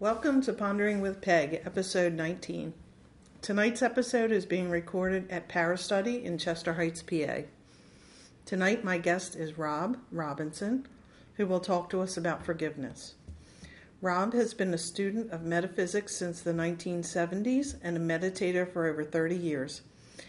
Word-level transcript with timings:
Welcome 0.00 0.42
to 0.42 0.52
Pondering 0.52 1.00
with 1.00 1.20
Peg, 1.20 1.60
episode 1.66 2.12
19. 2.12 2.72
Tonight's 3.42 3.82
episode 3.82 4.30
is 4.30 4.46
being 4.46 4.70
recorded 4.70 5.28
at 5.28 5.48
Parastudy 5.48 6.22
in 6.22 6.38
Chester 6.38 6.74
Heights, 6.74 7.02
PA. 7.02 7.38
Tonight, 8.46 8.84
my 8.84 8.98
guest 8.98 9.34
is 9.34 9.58
Rob 9.58 9.96
Robinson, 10.12 10.86
who 11.34 11.48
will 11.48 11.58
talk 11.58 11.90
to 11.90 12.00
us 12.00 12.16
about 12.16 12.46
forgiveness. 12.46 13.16
Rob 14.00 14.34
has 14.34 14.54
been 14.54 14.72
a 14.72 14.78
student 14.78 15.32
of 15.32 15.42
metaphysics 15.42 16.14
since 16.14 16.42
the 16.42 16.52
1970s 16.52 17.74
and 17.82 17.96
a 17.96 18.00
meditator 18.00 18.72
for 18.72 18.86
over 18.86 19.02
30 19.02 19.34
years. 19.34 19.82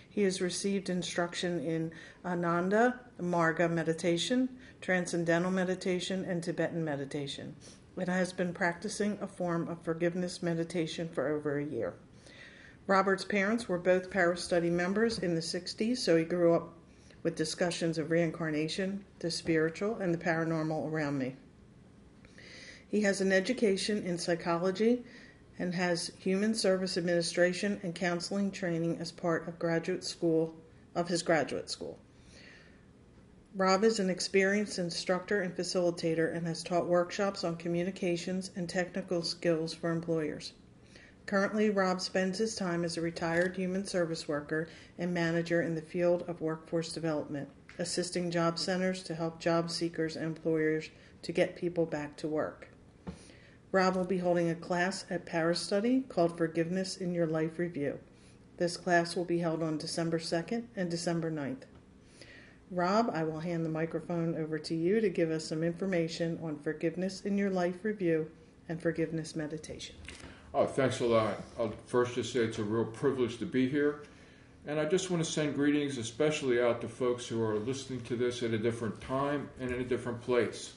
He 0.09 0.23
has 0.23 0.41
received 0.41 0.89
instruction 0.89 1.63
in 1.63 1.91
Ananda 2.25 3.01
Marga 3.21 3.70
meditation, 3.70 4.49
transcendental 4.81 5.51
meditation, 5.51 6.25
and 6.25 6.41
Tibetan 6.41 6.83
meditation, 6.83 7.55
and 8.00 8.09
has 8.09 8.34
been 8.34 8.54
practicing 8.54 9.18
a 9.21 9.27
form 9.27 9.68
of 9.68 9.81
forgiveness 9.81 10.41
meditation 10.41 11.09
for 11.09 11.27
over 11.27 11.58
a 11.58 11.66
year. 11.66 11.94
Robert's 12.88 13.25
parents 13.25 13.70
were 13.70 13.77
both 13.77 14.09
Parastudy 14.09 14.72
members 14.72 15.20
in 15.20 15.35
the 15.35 15.41
60s, 15.41 15.98
so 15.98 16.17
he 16.17 16.23
grew 16.23 16.53
up 16.55 16.73
with 17.22 17.35
discussions 17.35 17.98
of 17.98 18.09
reincarnation, 18.09 19.05
the 19.20 19.30
spiritual, 19.30 19.98
and 19.98 20.13
the 20.13 20.17
paranormal 20.17 20.89
around 20.89 21.17
me. 21.17 21.35
He 22.88 23.02
has 23.02 23.22
an 23.22 23.31
education 23.31 24.03
in 24.03 24.17
psychology 24.17 25.03
and 25.59 25.75
has 25.75 26.11
human 26.17 26.55
service 26.55 26.97
administration 26.97 27.80
and 27.84 27.94
counseling 27.94 28.50
training 28.50 28.97
as 28.97 29.11
part 29.11 29.47
of 29.47 29.59
graduate 29.59 30.03
school 30.03 30.55
of 30.95 31.09
his 31.09 31.22
graduate 31.22 31.70
school. 31.70 32.00
Rob 33.59 33.84
is 33.84 33.99
an 33.99 34.09
experienced 34.09 34.80
instructor 34.80 35.41
and 35.41 35.54
facilitator 35.54 36.34
and 36.34 36.48
has 36.48 36.63
taught 36.63 36.88
workshops 36.88 37.44
on 37.44 37.58
communications 37.58 38.52
and 38.55 38.70
technical 38.70 39.22
skills 39.22 39.73
for 39.73 39.91
employers. 39.91 40.54
Currently, 41.26 41.70
Rob 41.70 42.00
spends 42.00 42.38
his 42.38 42.56
time 42.56 42.86
as 42.86 42.95
a 42.95 43.02
retired 43.02 43.58
human 43.58 43.86
service 43.86 44.30
worker 44.30 44.70
and 44.98 45.14
manager 45.14 45.61
in 45.61 45.75
the 45.75 45.81
field 45.81 46.23
of 46.25 46.39
workforce 46.39 46.94
development, 46.94 47.50
assisting 47.78 48.31
job 48.31 48.58
centers 48.58 49.03
to 49.03 49.14
help 49.14 49.42
job 49.42 49.70
seekers 49.70 50.16
and 50.16 50.28
employers 50.28 50.89
to 51.23 51.33
get 51.33 51.58
people 51.58 51.86
back 51.86 52.16
to 52.16 52.30
work. 52.30 52.70
Rob 53.73 53.98
will 53.98 54.05
be 54.05 54.20
holding 54.20 54.50
a 54.50 54.55
class 54.55 55.03
at 55.09 55.26
Parastudy 55.26 56.08
called 56.08 56.38
Forgiveness 56.38 56.95
in 56.95 57.14
Your 57.14 57.28
Life 57.28 57.59
Review. 57.59 58.00
This 58.55 58.78
class 58.78 59.17
will 59.17 59.26
be 59.26 59.39
held 59.39 59.61
on 59.61 59.78
December 59.78 60.17
2nd 60.17 60.64
and 60.78 60.89
December 60.89 61.30
9th. 61.30 61.64
Rob, 62.72 63.09
I 63.14 63.23
will 63.23 63.39
hand 63.39 63.66
the 63.66 63.70
microphone 63.70 64.36
over 64.36 64.59
to 64.59 64.75
you 64.75 65.02
to 65.02 65.09
give 65.09 65.31
us 65.31 65.44
some 65.44 65.64
information 65.64 66.39
on 66.44 66.59
Forgiveness 66.59 67.22
in 67.22 67.36
Your 67.36 67.50
Life 67.50 67.84
Review 67.84 68.30
and 68.67 68.80
Forgiveness 68.80 69.36
Meditation. 69.36 69.95
Oh, 70.53 70.67
thanks 70.67 71.00
a 71.00 71.06
lot. 71.06 71.42
I'll 71.58 71.73
first 71.88 72.14
just 72.14 72.31
say 72.31 72.42
it's 72.42 72.59
a 72.59 72.64
real 72.64 72.86
privilege 72.86 73.39
to 73.39 73.45
be 73.45 73.67
here. 73.67 74.03
And 74.67 74.80
I 74.80 74.86
just 74.86 75.09
want 75.09 75.23
to 75.23 75.31
send 75.31 75.56
greetings, 75.56 75.98
especially 75.98 76.61
out 76.61 76.80
to 76.81 76.88
folks 76.88 77.26
who 77.26 77.42
are 77.42 77.58
listening 77.58 78.02
to 78.02 78.16
this 78.16 78.44
at 78.44 78.52
a 78.52 78.58
different 78.58 79.02
time 79.02 79.50
and 79.59 79.72
in 79.72 79.81
a 79.81 79.83
different 79.83 80.22
place. 80.22 80.73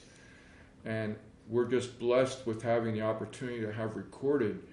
And 0.85 1.15
we're 1.47 1.69
just 1.69 1.99
blessed 1.99 2.47
with 2.47 2.63
having 2.63 2.95
the 2.95 3.01
opportunity 3.01 3.61
to 3.61 3.71
have 3.71 3.95
recorded 3.95 4.63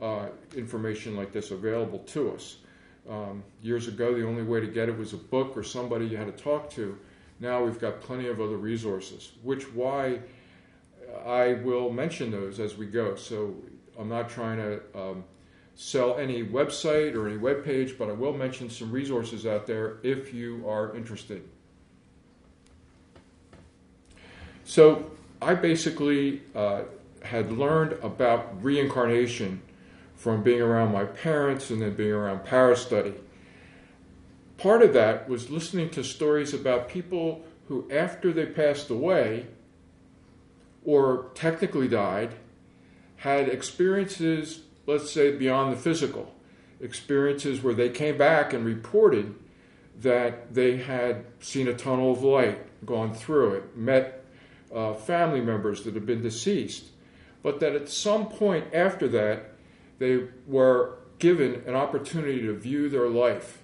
uh, 0.00 0.28
information 0.56 1.14
like 1.14 1.30
this 1.30 1.50
available 1.50 1.98
to 1.98 2.32
us. 2.32 2.56
Um, 3.08 3.42
years 3.62 3.88
ago, 3.88 4.14
the 4.14 4.26
only 4.26 4.42
way 4.42 4.60
to 4.60 4.66
get 4.66 4.88
it 4.88 4.96
was 4.96 5.12
a 5.12 5.16
book 5.16 5.56
or 5.56 5.62
somebody 5.62 6.06
you 6.06 6.16
had 6.16 6.26
to 6.26 6.42
talk 6.42 6.70
to. 6.72 6.96
Now 7.40 7.64
we've 7.64 7.78
got 7.80 8.00
plenty 8.00 8.28
of 8.28 8.40
other 8.40 8.56
resources, 8.56 9.32
which 9.42 9.72
why 9.72 10.20
I 11.26 11.54
will 11.54 11.90
mention 11.90 12.30
those 12.30 12.60
as 12.60 12.76
we 12.76 12.86
go. 12.86 13.16
So 13.16 13.54
I'm 13.98 14.08
not 14.08 14.28
trying 14.28 14.58
to 14.58 14.80
um, 14.94 15.24
sell 15.74 16.18
any 16.18 16.44
website 16.44 17.14
or 17.14 17.26
any 17.26 17.38
web 17.38 17.64
page, 17.64 17.96
but 17.98 18.08
I 18.08 18.12
will 18.12 18.34
mention 18.34 18.68
some 18.68 18.92
resources 18.92 19.46
out 19.46 19.66
there 19.66 19.98
if 20.02 20.34
you 20.34 20.68
are 20.68 20.94
interested. 20.94 21.42
So 24.64 25.10
I 25.42 25.54
basically 25.54 26.42
uh, 26.54 26.82
had 27.22 27.50
learned 27.50 27.92
about 28.02 28.62
reincarnation 28.62 29.62
from 30.20 30.42
being 30.42 30.60
around 30.60 30.92
my 30.92 31.04
parents 31.04 31.70
and 31.70 31.80
then 31.80 31.94
being 31.94 32.12
around 32.12 32.40
Parastudy. 32.44 33.14
Part 34.58 34.82
of 34.82 34.92
that 34.92 35.30
was 35.30 35.48
listening 35.48 35.88
to 35.90 36.04
stories 36.04 36.52
about 36.52 36.90
people 36.90 37.42
who, 37.68 37.90
after 37.90 38.30
they 38.30 38.44
passed 38.44 38.90
away 38.90 39.46
or 40.84 41.30
technically 41.34 41.88
died, 41.88 42.34
had 43.16 43.48
experiences, 43.48 44.60
let's 44.86 45.10
say, 45.10 45.34
beyond 45.34 45.72
the 45.72 45.78
physical, 45.78 46.34
experiences 46.82 47.62
where 47.62 47.72
they 47.72 47.88
came 47.88 48.18
back 48.18 48.52
and 48.52 48.66
reported 48.66 49.34
that 50.02 50.52
they 50.52 50.76
had 50.76 51.24
seen 51.40 51.66
a 51.66 51.72
tunnel 51.74 52.12
of 52.12 52.22
light, 52.22 52.58
gone 52.84 53.14
through 53.14 53.54
it, 53.54 53.74
met 53.74 54.22
uh, 54.74 54.92
family 54.92 55.40
members 55.40 55.82
that 55.84 55.94
had 55.94 56.04
been 56.04 56.22
deceased, 56.22 56.88
but 57.42 57.58
that 57.60 57.74
at 57.74 57.88
some 57.88 58.28
point 58.28 58.66
after 58.74 59.08
that, 59.08 59.54
they 60.00 60.24
were 60.46 60.98
given 61.20 61.62
an 61.66 61.76
opportunity 61.76 62.40
to 62.40 62.54
view 62.54 62.88
their 62.88 63.08
life, 63.08 63.58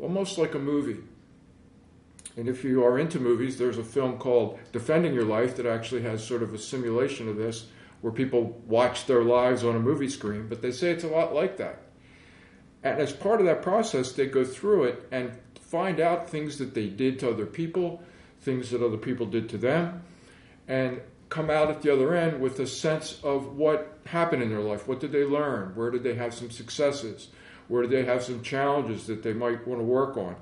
almost 0.00 0.38
like 0.38 0.54
a 0.54 0.58
movie. 0.58 1.00
And 2.36 2.48
if 2.48 2.64
you 2.64 2.82
are 2.82 2.98
into 2.98 3.20
movies, 3.20 3.58
there's 3.58 3.76
a 3.76 3.84
film 3.84 4.16
called 4.16 4.58
Defending 4.72 5.12
Your 5.12 5.26
Life 5.26 5.54
that 5.56 5.66
actually 5.66 6.02
has 6.02 6.26
sort 6.26 6.42
of 6.42 6.54
a 6.54 6.58
simulation 6.58 7.28
of 7.28 7.36
this, 7.36 7.66
where 8.00 8.12
people 8.12 8.60
watch 8.66 9.04
their 9.06 9.22
lives 9.22 9.62
on 9.62 9.76
a 9.76 9.80
movie 9.80 10.08
screen, 10.08 10.48
but 10.48 10.62
they 10.62 10.72
say 10.72 10.90
it's 10.90 11.04
a 11.04 11.08
lot 11.08 11.34
like 11.34 11.58
that. 11.58 11.82
And 12.82 12.98
as 12.98 13.12
part 13.12 13.40
of 13.40 13.46
that 13.46 13.60
process, 13.62 14.12
they 14.12 14.26
go 14.26 14.44
through 14.44 14.84
it 14.84 15.06
and 15.12 15.38
find 15.60 16.00
out 16.00 16.28
things 16.28 16.56
that 16.56 16.72
they 16.74 16.88
did 16.88 17.18
to 17.20 17.30
other 17.30 17.46
people, 17.46 18.02
things 18.40 18.70
that 18.70 18.82
other 18.82 18.96
people 18.96 19.26
did 19.26 19.50
to 19.50 19.58
them, 19.58 20.02
and 20.66 21.02
come 21.28 21.50
out 21.50 21.70
at 21.70 21.82
the 21.82 21.92
other 21.92 22.14
end 22.14 22.40
with 22.40 22.58
a 22.60 22.66
sense 22.66 23.20
of 23.22 23.56
what 23.56 23.91
happened 24.06 24.42
in 24.42 24.50
their 24.50 24.60
life. 24.60 24.88
What 24.88 25.00
did 25.00 25.12
they 25.12 25.24
learn? 25.24 25.74
Where 25.74 25.90
did 25.90 26.02
they 26.02 26.14
have 26.14 26.34
some 26.34 26.50
successes? 26.50 27.28
Where 27.68 27.82
did 27.82 27.90
they 27.90 28.04
have 28.04 28.22
some 28.22 28.42
challenges 28.42 29.06
that 29.06 29.22
they 29.22 29.32
might 29.32 29.66
want 29.66 29.80
to 29.80 29.84
work 29.84 30.16
on? 30.16 30.36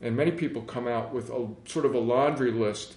And 0.00 0.16
many 0.16 0.30
people 0.30 0.62
come 0.62 0.88
out 0.88 1.12
with 1.12 1.30
a 1.30 1.48
sort 1.66 1.86
of 1.86 1.94
a 1.94 1.98
laundry 1.98 2.50
list, 2.50 2.94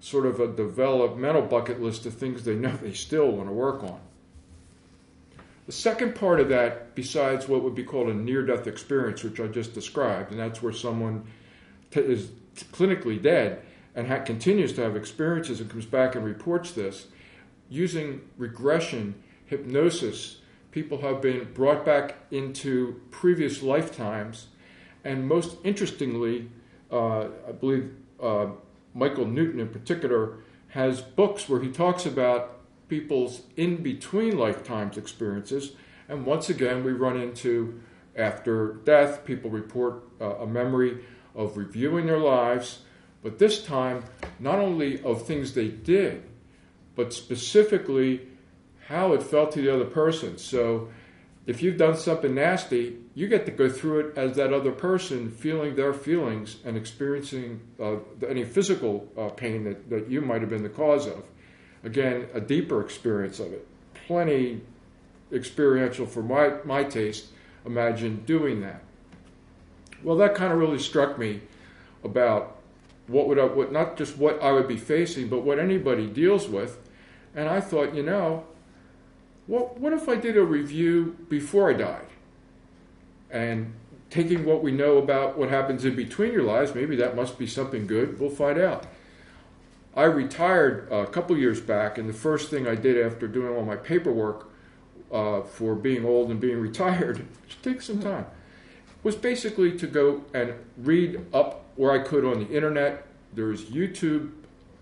sort 0.00 0.26
of 0.26 0.40
a 0.40 0.48
developmental 0.48 1.42
bucket 1.42 1.80
list 1.80 2.06
of 2.06 2.14
things 2.14 2.44
they 2.44 2.54
know 2.54 2.76
they 2.76 2.92
still 2.92 3.30
want 3.30 3.48
to 3.48 3.52
work 3.52 3.82
on. 3.82 4.00
The 5.66 5.72
second 5.72 6.14
part 6.14 6.40
of 6.40 6.48
that, 6.48 6.94
besides 6.94 7.46
what 7.46 7.62
would 7.62 7.74
be 7.74 7.84
called 7.84 8.08
a 8.08 8.14
near 8.14 8.42
death 8.42 8.66
experience, 8.66 9.22
which 9.22 9.38
I 9.38 9.48
just 9.48 9.74
described, 9.74 10.30
and 10.30 10.40
that's 10.40 10.62
where 10.62 10.72
someone 10.72 11.26
t- 11.90 12.00
is 12.00 12.30
clinically 12.72 13.20
dead, 13.20 13.60
and 13.94 14.08
ha- 14.08 14.20
continues 14.20 14.72
to 14.72 14.80
have 14.80 14.96
experiences 14.96 15.60
and 15.60 15.68
comes 15.68 15.84
back 15.84 16.14
and 16.14 16.24
reports 16.24 16.72
this, 16.72 17.08
using 17.68 18.22
regression, 18.38 19.14
hypnosis, 19.48 20.38
people 20.70 21.00
have 21.00 21.20
been 21.20 21.52
brought 21.52 21.84
back 21.84 22.14
into 22.30 23.00
previous 23.10 23.62
lifetimes. 23.62 24.46
And 25.04 25.26
most 25.26 25.56
interestingly, 25.64 26.48
uh, 26.90 27.28
I 27.48 27.52
believe 27.58 27.90
uh, 28.22 28.46
Michael 28.94 29.26
Newton 29.26 29.60
in 29.60 29.68
particular 29.68 30.38
has 30.68 31.00
books 31.00 31.48
where 31.48 31.60
he 31.60 31.70
talks 31.70 32.06
about 32.06 32.60
people's 32.88 33.42
in 33.56 33.82
between 33.82 34.38
lifetimes 34.38 34.96
experiences. 34.96 35.72
And 36.08 36.24
once 36.24 36.48
again, 36.48 36.84
we 36.84 36.92
run 36.92 37.18
into 37.18 37.80
after 38.16 38.74
death, 38.84 39.24
people 39.24 39.50
report 39.50 40.04
uh, 40.20 40.36
a 40.36 40.46
memory 40.46 40.98
of 41.34 41.56
reviewing 41.56 42.06
their 42.06 42.18
lives 42.18 42.80
but 43.22 43.38
this 43.38 43.62
time 43.62 44.04
not 44.38 44.58
only 44.58 45.02
of 45.02 45.26
things 45.26 45.54
they 45.54 45.68
did, 45.68 46.22
but 46.94 47.12
specifically 47.12 48.28
how 48.88 49.12
it 49.12 49.22
felt 49.22 49.52
to 49.52 49.60
the 49.60 49.72
other 49.72 49.84
person. 49.84 50.38
So 50.38 50.88
if 51.46 51.62
you've 51.62 51.76
done 51.76 51.96
something 51.96 52.34
nasty, 52.34 52.96
you 53.14 53.28
get 53.28 53.44
to 53.44 53.52
go 53.52 53.68
through 53.68 54.00
it 54.00 54.18
as 54.18 54.36
that 54.36 54.52
other 54.52 54.72
person, 54.72 55.30
feeling 55.30 55.76
their 55.76 55.92
feelings 55.92 56.56
and 56.64 56.74
experiencing 56.74 57.60
uh, 57.78 57.96
any 58.26 58.44
physical 58.44 59.06
uh, 59.16 59.28
pain 59.28 59.64
that, 59.64 59.90
that 59.90 60.10
you 60.10 60.22
might 60.22 60.40
have 60.40 60.48
been 60.48 60.62
the 60.62 60.70
cause 60.70 61.06
of. 61.06 61.22
Again, 61.84 62.28
a 62.32 62.40
deeper 62.40 62.80
experience 62.80 63.40
of 63.40 63.52
it. 63.52 63.66
Plenty 64.06 64.62
experiential 65.30 66.06
for 66.06 66.22
my, 66.22 66.54
my 66.64 66.82
taste. 66.82 67.26
Imagine 67.66 68.22
doing 68.24 68.62
that. 68.62 68.82
Well, 70.02 70.16
that 70.16 70.34
kind 70.34 70.50
of 70.50 70.58
really 70.58 70.78
struck 70.78 71.18
me 71.18 71.42
about 72.04 72.56
what 73.06 73.28
would 73.28 73.38
I, 73.38 73.44
what, 73.44 73.70
not 73.70 73.98
just 73.98 74.16
what 74.16 74.42
I 74.42 74.52
would 74.52 74.68
be 74.68 74.78
facing, 74.78 75.28
but 75.28 75.42
what 75.42 75.58
anybody 75.58 76.06
deals 76.06 76.48
with. 76.48 76.78
And 77.34 77.48
I 77.50 77.60
thought, 77.60 77.94
you 77.94 78.02
know, 78.02 78.44
what, 79.48 79.80
what 79.80 79.92
if 79.94 80.08
I 80.08 80.14
did 80.14 80.36
a 80.36 80.44
review 80.44 81.16
before 81.28 81.70
I 81.70 81.72
died? 81.72 82.06
And 83.30 83.72
taking 84.10 84.44
what 84.44 84.62
we 84.62 84.70
know 84.70 84.98
about 84.98 85.36
what 85.36 85.48
happens 85.48 85.84
in 85.84 85.96
between 85.96 86.32
your 86.32 86.44
lives, 86.44 86.74
maybe 86.74 86.96
that 86.96 87.16
must 87.16 87.38
be 87.38 87.46
something 87.46 87.86
good. 87.86 88.20
We'll 88.20 88.30
find 88.30 88.60
out. 88.60 88.86
I 89.96 90.04
retired 90.04 90.86
a 90.92 91.06
couple 91.06 91.36
years 91.36 91.60
back, 91.60 91.98
and 91.98 92.08
the 92.08 92.14
first 92.14 92.50
thing 92.50 92.68
I 92.68 92.74
did 92.74 93.04
after 93.04 93.26
doing 93.26 93.54
all 93.54 93.64
my 93.64 93.76
paperwork 93.76 94.50
uh, 95.10 95.40
for 95.40 95.74
being 95.74 96.04
old 96.04 96.30
and 96.30 96.38
being 96.38 96.60
retired, 96.60 97.18
it 97.20 97.62
takes 97.62 97.86
some 97.86 98.00
time, 98.00 98.26
was 99.02 99.16
basically 99.16 99.76
to 99.78 99.86
go 99.86 100.22
and 100.34 100.52
read 100.76 101.24
up 101.32 101.64
where 101.76 101.92
I 101.92 102.00
could 102.00 102.24
on 102.24 102.38
the 102.38 102.50
internet. 102.50 103.06
There's 103.32 103.64
YouTube 103.64 104.30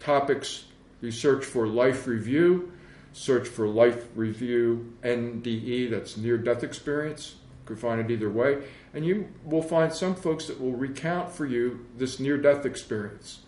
topics. 0.00 0.64
You 1.00 1.12
search 1.12 1.44
for 1.44 1.68
Life 1.68 2.06
Review, 2.06 2.72
search 3.16 3.48
for 3.48 3.66
Life 3.66 4.08
Review 4.14 4.92
NDE, 5.02 5.90
that's 5.90 6.18
near 6.18 6.36
death 6.36 6.62
experience. 6.62 7.36
You 7.62 7.66
could 7.74 7.78
find 7.78 7.98
it 7.98 8.10
either 8.10 8.28
way. 8.28 8.64
And 8.92 9.06
you 9.06 9.28
will 9.42 9.62
find 9.62 9.90
some 9.90 10.14
folks 10.14 10.46
that 10.48 10.60
will 10.60 10.74
recount 10.74 11.32
for 11.32 11.46
you 11.46 11.86
this 11.96 12.20
near 12.20 12.36
death 12.36 12.66
experience. 12.66 13.40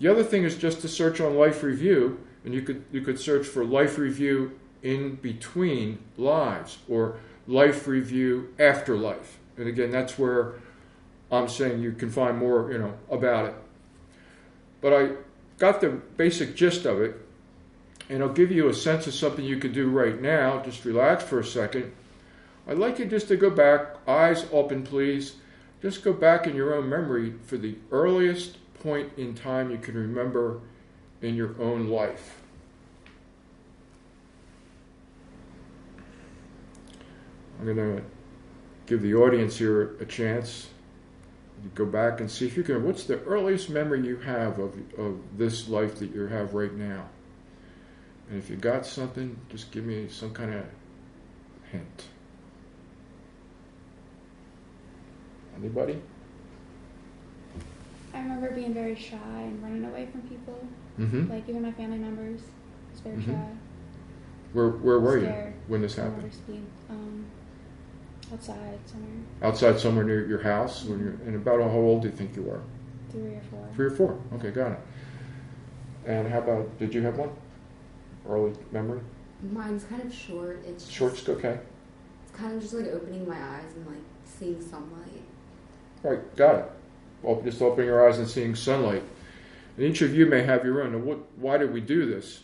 The 0.00 0.08
other 0.08 0.24
thing 0.24 0.42
is 0.42 0.56
just 0.56 0.80
to 0.80 0.88
search 0.88 1.20
on 1.20 1.36
Life 1.36 1.62
Review, 1.62 2.18
and 2.44 2.52
you 2.52 2.62
could 2.62 2.84
you 2.90 3.00
could 3.00 3.18
search 3.18 3.46
for 3.46 3.64
Life 3.64 3.96
Review 3.96 4.58
in 4.82 5.14
between 5.16 6.00
lives 6.16 6.78
or 6.88 7.20
Life 7.46 7.86
Review 7.86 8.52
afterlife. 8.58 9.38
And 9.56 9.68
again, 9.68 9.92
that's 9.92 10.18
where 10.18 10.54
I'm 11.30 11.48
saying 11.48 11.80
you 11.80 11.92
can 11.92 12.10
find 12.10 12.36
more, 12.36 12.72
you 12.72 12.78
know, 12.78 12.94
about 13.08 13.46
it. 13.46 13.54
But 14.80 14.92
I 14.92 15.10
got 15.58 15.80
the 15.80 15.90
basic 15.90 16.56
gist 16.56 16.86
of 16.86 17.00
it, 17.00 17.23
and 18.08 18.22
I'll 18.22 18.32
give 18.32 18.50
you 18.50 18.68
a 18.68 18.74
sense 18.74 19.06
of 19.06 19.14
something 19.14 19.44
you 19.44 19.58
can 19.58 19.72
do 19.72 19.88
right 19.88 20.20
now. 20.20 20.62
Just 20.62 20.84
relax 20.84 21.24
for 21.24 21.40
a 21.40 21.44
second. 21.44 21.92
I'd 22.66 22.78
like 22.78 22.98
you 22.98 23.06
just 23.06 23.28
to 23.28 23.36
go 23.36 23.50
back, 23.50 23.96
eyes 24.08 24.46
open, 24.52 24.82
please. 24.82 25.36
Just 25.82 26.02
go 26.02 26.12
back 26.12 26.46
in 26.46 26.56
your 26.56 26.74
own 26.74 26.88
memory 26.88 27.34
for 27.44 27.56
the 27.58 27.76
earliest 27.90 28.58
point 28.74 29.12
in 29.16 29.34
time 29.34 29.70
you 29.70 29.78
can 29.78 29.94
remember 29.94 30.60
in 31.22 31.34
your 31.34 31.54
own 31.60 31.88
life. 31.88 32.40
I'm 37.58 37.64
going 37.64 37.76
to 37.76 38.02
give 38.86 39.02
the 39.02 39.14
audience 39.14 39.56
here 39.56 39.96
a 40.00 40.04
chance 40.04 40.68
to 41.62 41.68
go 41.70 41.86
back 41.86 42.20
and 42.20 42.30
see 42.30 42.46
if 42.46 42.56
you 42.56 42.62
can. 42.62 42.84
What's 42.84 43.04
the 43.04 43.20
earliest 43.22 43.70
memory 43.70 44.06
you 44.06 44.16
have 44.16 44.58
of, 44.58 44.74
of 44.98 45.18
this 45.36 45.68
life 45.68 45.98
that 45.98 46.14
you 46.14 46.26
have 46.26 46.54
right 46.54 46.72
now? 46.74 47.08
And 48.30 48.38
if 48.38 48.48
you 48.50 48.56
got 48.56 48.86
something, 48.86 49.36
just 49.50 49.70
give 49.70 49.84
me 49.84 50.08
some 50.08 50.32
kind 50.32 50.54
of 50.54 50.64
hint. 51.70 52.04
Anybody? 55.58 56.00
I 58.12 58.18
remember 58.18 58.50
being 58.52 58.74
very 58.74 58.94
shy 58.94 59.16
and 59.16 59.62
running 59.62 59.84
away 59.84 60.06
from 60.10 60.22
people. 60.22 60.66
Mm-hmm. 60.98 61.30
Like 61.30 61.48
even 61.48 61.62
my 61.62 61.72
family 61.72 61.98
members, 61.98 62.40
I 62.42 62.92
was 62.92 63.00
very 63.00 63.16
Mhm. 63.16 63.26
shy. 63.26 63.48
Where 64.52 64.68
Where 64.70 65.00
were 65.00 65.20
Scared. 65.20 65.52
you 65.54 65.60
when 65.68 65.82
this 65.82 65.96
happened? 65.96 66.30
um, 66.88 67.24
outside 68.32 68.78
somewhere, 68.86 69.10
Outside 69.42 69.78
somewhere 69.80 70.04
near 70.04 70.26
your 70.26 70.42
house. 70.42 70.84
When 70.84 71.00
you're 71.00 71.14
and 71.26 71.34
about 71.36 71.60
how 71.60 71.76
old 71.78 72.02
do 72.02 72.08
you 72.08 72.14
think 72.14 72.36
you 72.36 72.42
were? 72.42 72.60
three 73.10 73.34
or 73.36 73.40
four. 73.50 73.68
Three 73.74 73.86
or 73.86 73.90
four. 73.90 74.18
Okay, 74.34 74.50
got 74.50 74.72
it. 74.72 74.78
And 76.06 76.26
how 76.28 76.38
about? 76.38 76.78
Did 76.78 76.94
you 76.94 77.02
have 77.02 77.16
one? 77.18 77.30
Early 78.28 78.52
memory. 78.72 79.00
Mine's 79.52 79.84
kind 79.84 80.02
of 80.02 80.12
short. 80.12 80.62
It's 80.66 80.84
just, 80.84 80.96
Short's 80.96 81.28
okay. 81.28 81.58
It's 82.24 82.36
kind 82.36 82.54
of 82.54 82.62
just 82.62 82.74
like 82.74 82.86
opening 82.86 83.28
my 83.28 83.36
eyes 83.36 83.74
and 83.76 83.86
like 83.86 84.02
seeing 84.24 84.60
sunlight. 84.60 85.22
Right, 86.02 86.36
got 86.36 86.56
it. 86.56 86.70
Well, 87.22 87.40
just 87.42 87.60
opening 87.62 87.86
your 87.86 88.06
eyes 88.06 88.18
and 88.18 88.28
seeing 88.28 88.54
sunlight. 88.54 89.02
And 89.76 89.86
each 89.86 90.02
of 90.02 90.14
you 90.14 90.26
may 90.26 90.42
have 90.42 90.64
your 90.64 90.82
own. 90.82 90.92
Now, 90.92 90.98
what, 90.98 91.18
why 91.36 91.58
did 91.58 91.72
we 91.72 91.80
do 91.80 92.06
this? 92.06 92.42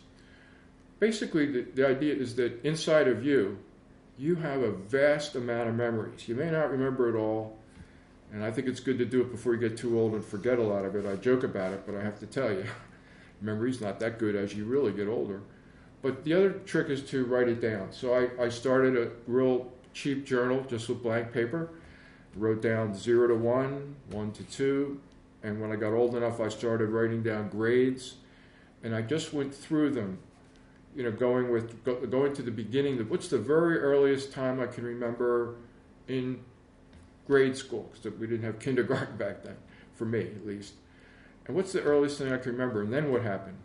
Basically, 0.98 1.46
the, 1.46 1.62
the 1.74 1.86
idea 1.86 2.14
is 2.14 2.34
that 2.36 2.64
inside 2.64 3.08
of 3.08 3.24
you, 3.24 3.58
you 4.18 4.34
have 4.36 4.62
a 4.62 4.70
vast 4.70 5.34
amount 5.34 5.68
of 5.68 5.74
memories. 5.74 6.28
You 6.28 6.34
may 6.34 6.50
not 6.50 6.70
remember 6.70 7.08
it 7.14 7.18
all, 7.18 7.56
and 8.32 8.44
I 8.44 8.50
think 8.50 8.68
it's 8.68 8.80
good 8.80 8.98
to 8.98 9.06
do 9.06 9.22
it 9.22 9.30
before 9.30 9.54
you 9.54 9.60
get 9.60 9.78
too 9.78 9.98
old 9.98 10.12
and 10.12 10.24
forget 10.24 10.58
a 10.58 10.62
lot 10.62 10.84
of 10.84 10.94
it. 10.94 11.06
I 11.06 11.16
joke 11.16 11.42
about 11.42 11.72
it, 11.72 11.84
but 11.86 11.94
I 11.94 12.02
have 12.02 12.18
to 12.20 12.26
tell 12.26 12.50
you, 12.52 12.64
memory's 13.40 13.80
not 13.80 13.98
that 14.00 14.18
good 14.18 14.36
as 14.36 14.54
you 14.54 14.66
really 14.66 14.92
get 14.92 15.08
older. 15.08 15.40
But 16.02 16.24
the 16.24 16.34
other 16.34 16.50
trick 16.52 16.88
is 16.88 17.02
to 17.10 17.24
write 17.26 17.48
it 17.48 17.60
down. 17.60 17.92
So 17.92 18.14
I, 18.14 18.44
I 18.44 18.48
started 18.48 18.96
a 18.96 19.10
real 19.26 19.70
cheap 19.92 20.24
journal 20.24 20.64
just 20.68 20.88
with 20.88 21.02
blank 21.02 21.32
paper 21.32 21.70
wrote 22.36 22.62
down 22.62 22.94
zero 22.94 23.28
to 23.28 23.34
one, 23.34 23.96
one 24.10 24.32
to 24.32 24.42
two, 24.44 25.00
and 25.42 25.60
when 25.60 25.72
I 25.72 25.76
got 25.76 25.92
old 25.92 26.14
enough, 26.14 26.40
I 26.40 26.48
started 26.48 26.90
writing 26.90 27.22
down 27.22 27.48
grades, 27.48 28.16
and 28.82 28.94
I 28.94 29.02
just 29.02 29.32
went 29.32 29.54
through 29.54 29.90
them. 29.90 30.18
You 30.94 31.04
know, 31.04 31.12
going 31.12 31.50
with 31.50 31.84
go, 31.84 32.04
going 32.06 32.34
to 32.34 32.42
the 32.42 32.50
beginning. 32.50 32.98
What's 33.08 33.28
the 33.28 33.38
very 33.38 33.78
earliest 33.78 34.32
time 34.32 34.60
I 34.60 34.66
can 34.66 34.84
remember 34.84 35.54
in 36.08 36.40
grade 37.26 37.56
school? 37.56 37.90
Because 37.92 38.18
we 38.18 38.26
didn't 38.26 38.44
have 38.44 38.58
kindergarten 38.58 39.16
back 39.18 39.42
then, 39.42 39.56
for 39.94 40.04
me 40.04 40.20
at 40.20 40.46
least. 40.46 40.74
And 41.46 41.56
what's 41.56 41.72
the 41.72 41.82
earliest 41.82 42.18
thing 42.18 42.32
I 42.32 42.38
can 42.38 42.52
remember? 42.52 42.82
And 42.82 42.92
then 42.92 43.12
what 43.12 43.22
happened? 43.22 43.56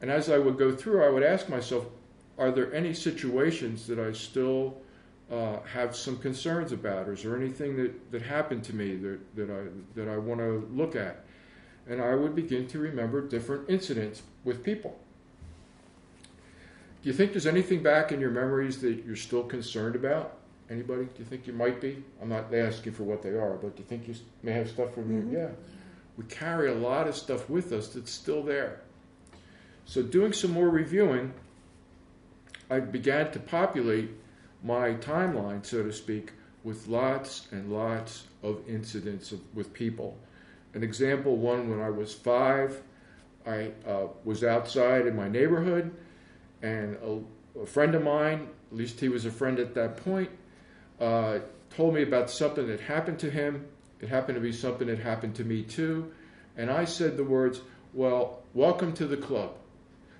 And 0.00 0.10
as 0.10 0.28
I 0.30 0.38
would 0.38 0.58
go 0.58 0.74
through, 0.74 1.02
I 1.04 1.08
would 1.08 1.22
ask 1.22 1.48
myself, 1.48 1.86
are 2.38 2.50
there 2.50 2.72
any 2.74 2.92
situations 2.92 3.86
that 3.86 3.98
I 3.98 4.12
still 4.12 4.76
uh, 5.30 5.60
have 5.72 5.96
some 5.96 6.18
concerns 6.18 6.72
about? 6.72 7.08
Or 7.08 7.12
is 7.12 7.22
there 7.22 7.36
anything 7.36 7.76
that, 7.76 8.10
that 8.12 8.22
happened 8.22 8.64
to 8.64 8.74
me 8.74 8.96
that, 8.96 9.36
that 9.36 9.50
I 9.50 9.62
that 9.94 10.08
I 10.08 10.18
want 10.18 10.40
to 10.40 10.68
look 10.72 10.96
at? 10.96 11.24
And 11.88 12.00
I 12.00 12.14
would 12.14 12.34
begin 12.34 12.66
to 12.68 12.78
remember 12.78 13.20
different 13.20 13.68
incidents 13.68 14.22
with 14.44 14.64
people. 14.64 14.98
Do 17.02 17.10
you 17.10 17.12
think 17.14 17.32
there's 17.32 17.46
anything 17.46 17.82
back 17.82 18.12
in 18.12 18.20
your 18.20 18.30
memories 18.30 18.80
that 18.80 19.04
you're 19.04 19.16
still 19.16 19.42
concerned 19.42 19.94
about? 19.94 20.38
Anybody? 20.70 21.04
Do 21.04 21.10
you 21.18 21.26
think 21.26 21.46
you 21.46 21.52
might 21.52 21.78
be? 21.78 22.02
I'm 22.22 22.30
not 22.30 22.52
asking 22.54 22.94
for 22.94 23.02
what 23.02 23.22
they 23.22 23.30
are, 23.30 23.58
but 23.60 23.76
do 23.76 23.82
you 23.82 23.88
think 23.88 24.08
you 24.08 24.14
may 24.42 24.52
have 24.52 24.70
stuff 24.70 24.94
from 24.94 25.10
Mhm. 25.10 25.30
you? 25.30 25.38
Yeah. 25.38 25.50
We 26.16 26.24
carry 26.24 26.70
a 26.70 26.74
lot 26.74 27.06
of 27.06 27.14
stuff 27.14 27.50
with 27.50 27.72
us 27.72 27.88
that's 27.88 28.10
still 28.10 28.42
there. 28.42 28.80
So, 29.86 30.02
doing 30.02 30.32
some 30.32 30.52
more 30.52 30.70
reviewing, 30.70 31.34
I 32.70 32.80
began 32.80 33.30
to 33.32 33.38
populate 33.38 34.10
my 34.62 34.94
timeline, 34.94 35.64
so 35.64 35.82
to 35.82 35.92
speak, 35.92 36.32
with 36.62 36.88
lots 36.88 37.46
and 37.52 37.70
lots 37.70 38.24
of 38.42 38.66
incidents 38.66 39.32
of, 39.32 39.40
with 39.54 39.74
people. 39.74 40.18
An 40.72 40.82
example 40.82 41.36
one 41.36 41.68
when 41.68 41.80
I 41.80 41.90
was 41.90 42.14
five, 42.14 42.80
I 43.46 43.72
uh, 43.86 44.06
was 44.24 44.42
outside 44.42 45.06
in 45.06 45.14
my 45.14 45.28
neighborhood, 45.28 45.94
and 46.62 46.96
a, 46.96 47.60
a 47.60 47.66
friend 47.66 47.94
of 47.94 48.02
mine, 48.02 48.48
at 48.72 48.76
least 48.76 48.98
he 48.98 49.10
was 49.10 49.26
a 49.26 49.30
friend 49.30 49.58
at 49.58 49.74
that 49.74 49.98
point, 49.98 50.30
uh, 50.98 51.40
told 51.68 51.94
me 51.94 52.02
about 52.02 52.30
something 52.30 52.66
that 52.68 52.80
happened 52.80 53.18
to 53.18 53.30
him. 53.30 53.66
It 54.00 54.08
happened 54.08 54.36
to 54.36 54.40
be 54.40 54.52
something 54.52 54.86
that 54.86 54.98
happened 54.98 55.34
to 55.36 55.44
me 55.44 55.62
too. 55.62 56.10
And 56.56 56.70
I 56.70 56.86
said 56.86 57.18
the 57.18 57.24
words, 57.24 57.60
Well, 57.92 58.42
welcome 58.54 58.94
to 58.94 59.06
the 59.06 59.18
club 59.18 59.56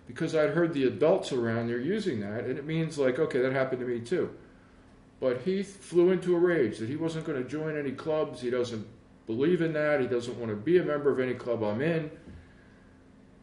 because 0.06 0.34
I'd 0.34 0.50
heard 0.50 0.74
the 0.74 0.84
adults 0.84 1.32
around 1.32 1.68
there 1.68 1.78
using 1.78 2.20
that, 2.20 2.44
and 2.44 2.58
it 2.58 2.66
means 2.66 2.98
like, 2.98 3.18
okay, 3.18 3.40
that 3.40 3.52
happened 3.52 3.80
to 3.80 3.86
me 3.86 4.00
too. 4.00 4.30
But 5.20 5.42
he 5.42 5.62
flew 5.62 6.10
into 6.10 6.36
a 6.36 6.38
rage 6.38 6.78
that 6.78 6.88
he 6.88 6.96
wasn't 6.96 7.24
going 7.24 7.42
to 7.42 7.48
join 7.48 7.78
any 7.78 7.92
clubs. 7.92 8.40
He 8.40 8.50
doesn't 8.50 8.86
believe 9.26 9.62
in 9.62 9.72
that. 9.72 10.00
He 10.00 10.06
doesn't 10.06 10.38
want 10.38 10.50
to 10.50 10.56
be 10.56 10.78
a 10.78 10.84
member 10.84 11.10
of 11.10 11.20
any 11.20 11.34
club 11.34 11.62
I'm 11.62 11.80
in. 11.80 12.10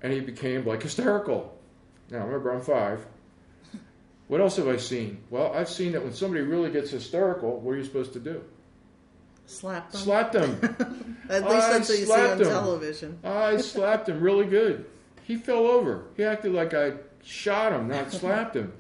And 0.04 0.14
he 0.14 0.20
became 0.20 0.66
like 0.66 0.84
hysterical. 0.84 1.58
Now, 2.10 2.26
remember, 2.26 2.52
I'm 2.52 2.62
five. 2.62 3.06
What 4.28 4.40
else 4.40 4.56
have 4.56 4.70
I 4.70 4.78
seen? 4.78 5.22
Well, 5.30 5.52
I've 5.54 5.68
seen 5.68 5.92
that 5.92 6.02
when 6.02 6.14
somebody 6.14 6.42
really 6.42 6.72
gets 6.72 6.90
hysterical, 6.92 7.60
what 7.60 7.74
are 7.74 7.78
you 7.78 7.84
supposed 7.84 8.14
to 8.14 8.20
do? 8.22 8.42
Slap 9.46 9.92
them. 9.92 10.02
Slap 10.02 10.32
them. 10.32 11.18
At 11.30 11.44
least 11.44 11.68
I 11.68 11.74
that's 11.74 11.90
what 11.90 12.00
you 12.00 12.06
see 12.06 12.14
on 12.14 12.40
him. 12.40 12.48
television. 12.48 13.20
I 13.26 13.58
slapped 13.58 14.08
him 14.08 14.22
really 14.22 14.46
good. 14.46 14.86
He 15.24 15.36
fell 15.36 15.66
over. 15.68 16.06
He 16.18 16.24
acted 16.24 16.54
like 16.54 16.74
I 16.74 16.94
shot 17.24 17.74
him, 17.74 17.88
not 17.88 18.12
slapped 18.12 18.56
him. 18.56 18.74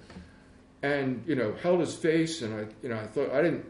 And, 0.83 1.24
you 1.27 1.36
know, 1.36 1.53
held 1.62 1.79
his 1.79 1.95
face 1.95 2.41
and 2.41 2.53
I 2.53 2.65
you 2.81 2.89
know, 2.89 2.98
I 3.00 3.05
thought 3.05 3.31
I 3.31 3.41
didn't 3.41 3.65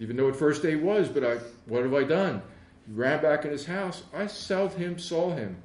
even 0.00 0.16
know 0.16 0.24
what 0.26 0.36
first 0.36 0.64
aid 0.64 0.82
was, 0.82 1.08
but 1.08 1.24
I 1.24 1.36
what 1.66 1.82
have 1.84 1.94
I 1.94 2.02
done? 2.04 2.42
He 2.86 2.92
ran 2.92 3.22
back 3.22 3.44
in 3.44 3.50
his 3.50 3.66
house. 3.66 4.02
I 4.14 4.26
seldom 4.26 4.98
saw 4.98 5.34
him. 5.34 5.56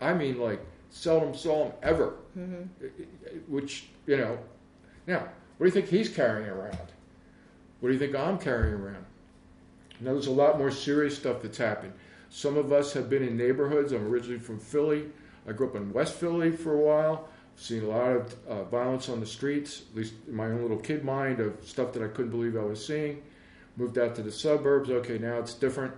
I 0.00 0.14
mean 0.14 0.38
like 0.38 0.64
seldom 0.90 1.34
saw 1.34 1.66
him 1.66 1.72
ever. 1.82 2.14
hmm 2.34 2.62
Which, 3.48 3.88
you 4.06 4.16
know, 4.16 4.38
now, 5.06 5.18
what 5.58 5.58
do 5.58 5.64
you 5.66 5.70
think 5.70 5.88
he's 5.88 6.08
carrying 6.08 6.48
around? 6.48 6.78
What 7.80 7.88
do 7.88 7.92
you 7.92 7.98
think 7.98 8.14
I'm 8.14 8.38
carrying 8.38 8.74
around? 8.74 9.04
Now, 10.00 10.12
there's 10.12 10.26
a 10.26 10.32
lot 10.32 10.58
more 10.58 10.70
serious 10.70 11.16
stuff 11.16 11.42
that's 11.42 11.58
happened. 11.58 11.92
Some 12.28 12.56
of 12.56 12.72
us 12.72 12.92
have 12.92 13.08
been 13.08 13.22
in 13.22 13.36
neighborhoods. 13.36 13.92
I'm 13.92 14.06
originally 14.06 14.38
from 14.38 14.58
Philly. 14.58 15.06
I 15.48 15.52
grew 15.52 15.68
up 15.68 15.76
in 15.76 15.92
West 15.92 16.14
Philly 16.14 16.50
for 16.52 16.74
a 16.74 16.80
while. 16.80 17.28
I've 17.54 17.62
seen 17.62 17.84
a 17.84 17.88
lot 17.88 18.10
of 18.10 18.36
uh, 18.48 18.64
violence 18.64 19.08
on 19.08 19.20
the 19.20 19.26
streets, 19.26 19.82
at 19.90 19.96
least 19.96 20.14
in 20.28 20.34
my 20.34 20.46
own 20.46 20.62
little 20.62 20.78
kid 20.78 21.04
mind 21.04 21.40
of 21.40 21.56
stuff 21.64 21.92
that 21.94 22.02
I 22.02 22.08
couldn't 22.08 22.30
believe 22.30 22.56
I 22.56 22.64
was 22.64 22.84
seeing. 22.84 23.22
Moved 23.76 23.98
out 23.98 24.14
to 24.16 24.22
the 24.22 24.32
suburbs. 24.32 24.90
Okay, 24.90 25.18
now 25.18 25.38
it's 25.38 25.54
different. 25.54 25.94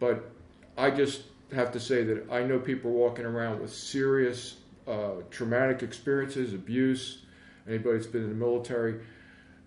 But 0.00 0.30
I 0.76 0.90
just 0.90 1.22
have 1.54 1.72
to 1.72 1.80
say 1.80 2.02
that 2.04 2.30
I 2.30 2.42
know 2.42 2.58
people 2.58 2.90
walking 2.90 3.24
around 3.24 3.60
with 3.60 3.72
serious 3.72 4.56
uh, 4.86 5.22
traumatic 5.30 5.82
experiences, 5.82 6.54
abuse, 6.54 7.22
anybody 7.68 7.98
that's 7.98 8.06
been 8.06 8.24
in 8.24 8.30
the 8.30 8.34
military. 8.34 9.00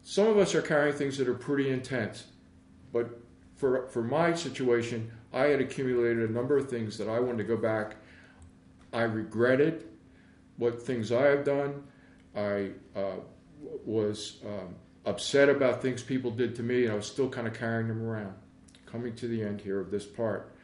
some 0.03 0.27
of 0.27 0.37
us 0.37 0.53
are 0.55 0.61
carrying 0.61 0.95
things 0.95 1.17
that 1.17 1.27
are 1.27 1.35
pretty 1.35 1.69
intense, 1.69 2.25
but 2.91 3.19
for 3.55 3.87
for 3.87 4.03
my 4.03 4.33
situation, 4.33 5.11
I 5.33 5.45
had 5.45 5.61
accumulated 5.61 6.29
a 6.29 6.33
number 6.33 6.57
of 6.57 6.69
things 6.69 6.97
that 6.97 7.07
I 7.07 7.19
wanted 7.19 7.37
to 7.37 7.43
go 7.45 7.57
back. 7.57 7.95
I 8.95 9.03
regretted 9.03 9.83
what 10.55 10.81
things 10.81 11.11
I 11.11 11.25
have 11.25 11.43
done. 11.43 11.83
I 12.33 12.71
uh, 12.95 13.17
was 13.85 14.37
um, 14.45 14.75
upset 15.05 15.49
about 15.49 15.81
things 15.81 16.01
people 16.01 16.31
did 16.31 16.55
to 16.55 16.63
me, 16.63 16.85
and 16.85 16.93
I 16.93 16.95
was 16.95 17.05
still 17.05 17.29
kind 17.29 17.45
of 17.45 17.53
carrying 17.53 17.89
them 17.89 18.01
around. 18.01 18.35
Coming 18.85 19.13
to 19.15 19.27
the 19.27 19.43
end 19.43 19.59
here 19.59 19.81
of 19.81 19.91
this 19.91 20.05
part. 20.05 20.55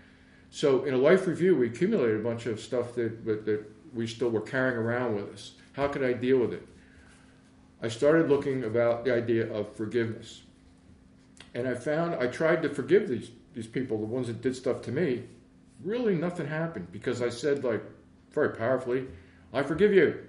So, 0.50 0.86
in 0.86 0.94
a 0.94 0.98
life 0.98 1.28
review, 1.28 1.58
we 1.58 1.68
accumulated 1.68 2.22
a 2.22 2.24
bunch 2.24 2.46
of 2.46 2.62
stuff 2.62 2.96
that, 2.96 3.26
that, 3.26 3.66
we 3.94 4.08
still 4.08 4.30
were 4.30 4.42
carrying 4.42 4.78
around 4.78 5.16
with 5.16 5.34
us. 5.34 5.52
How 5.74 5.90
could 5.90 6.02
I 6.02 6.14
deal 6.14 6.40
with 6.40 6.54
it? 6.54 6.66
I 7.82 7.90
started 7.90 8.30
looking 8.30 8.64
about 8.64 9.04
the 9.04 9.14
idea 9.14 9.52
of 9.52 9.76
forgiveness. 9.76 10.44
And 11.54 11.68
I 11.68 11.74
found 11.74 12.16
I 12.16 12.28
tried 12.28 12.62
to 12.62 12.70
forgive 12.70 13.10
these, 13.10 13.32
these 13.54 13.68
people, 13.68 13.98
the 13.98 14.06
ones 14.06 14.28
that 14.28 14.42
did 14.42 14.56
stuff 14.56 14.82
to 14.84 14.94
me. 14.94 15.24
Really, 15.84 16.16
nothing 16.16 16.48
happened 16.48 16.90
because 16.94 17.22
I 17.22 17.28
said, 17.28 17.66
like, 17.66 17.84
very 18.32 18.56
powerfully, 18.56 19.08
I 19.54 19.64
forgive 19.64 19.94
you. 19.94 20.20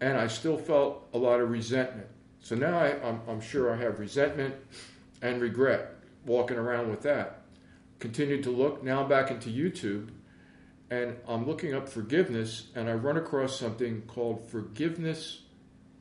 And 0.00 0.18
I 0.18 0.26
still 0.26 0.58
felt 0.58 1.08
a 1.14 1.18
lot 1.18 1.40
of 1.40 1.50
resentment. 1.50 2.08
So 2.40 2.54
now 2.54 2.78
I, 2.78 3.00
I'm, 3.02 3.20
I'm 3.28 3.40
sure 3.40 3.72
I 3.72 3.76
have 3.76 4.00
resentment 4.00 4.54
and 5.22 5.40
regret 5.40 5.94
walking 6.26 6.56
around 6.56 6.90
with 6.90 7.02
that. 7.02 7.42
Continued 8.00 8.42
to 8.44 8.50
look, 8.50 8.82
now 8.82 9.02
I'm 9.02 9.08
back 9.08 9.30
into 9.30 9.48
YouTube, 9.48 10.10
and 10.90 11.16
I'm 11.26 11.46
looking 11.46 11.74
up 11.74 11.88
forgiveness, 11.88 12.68
and 12.74 12.88
I 12.88 12.92
run 12.92 13.16
across 13.16 13.58
something 13.58 14.02
called 14.02 14.48
forgiveness 14.50 15.40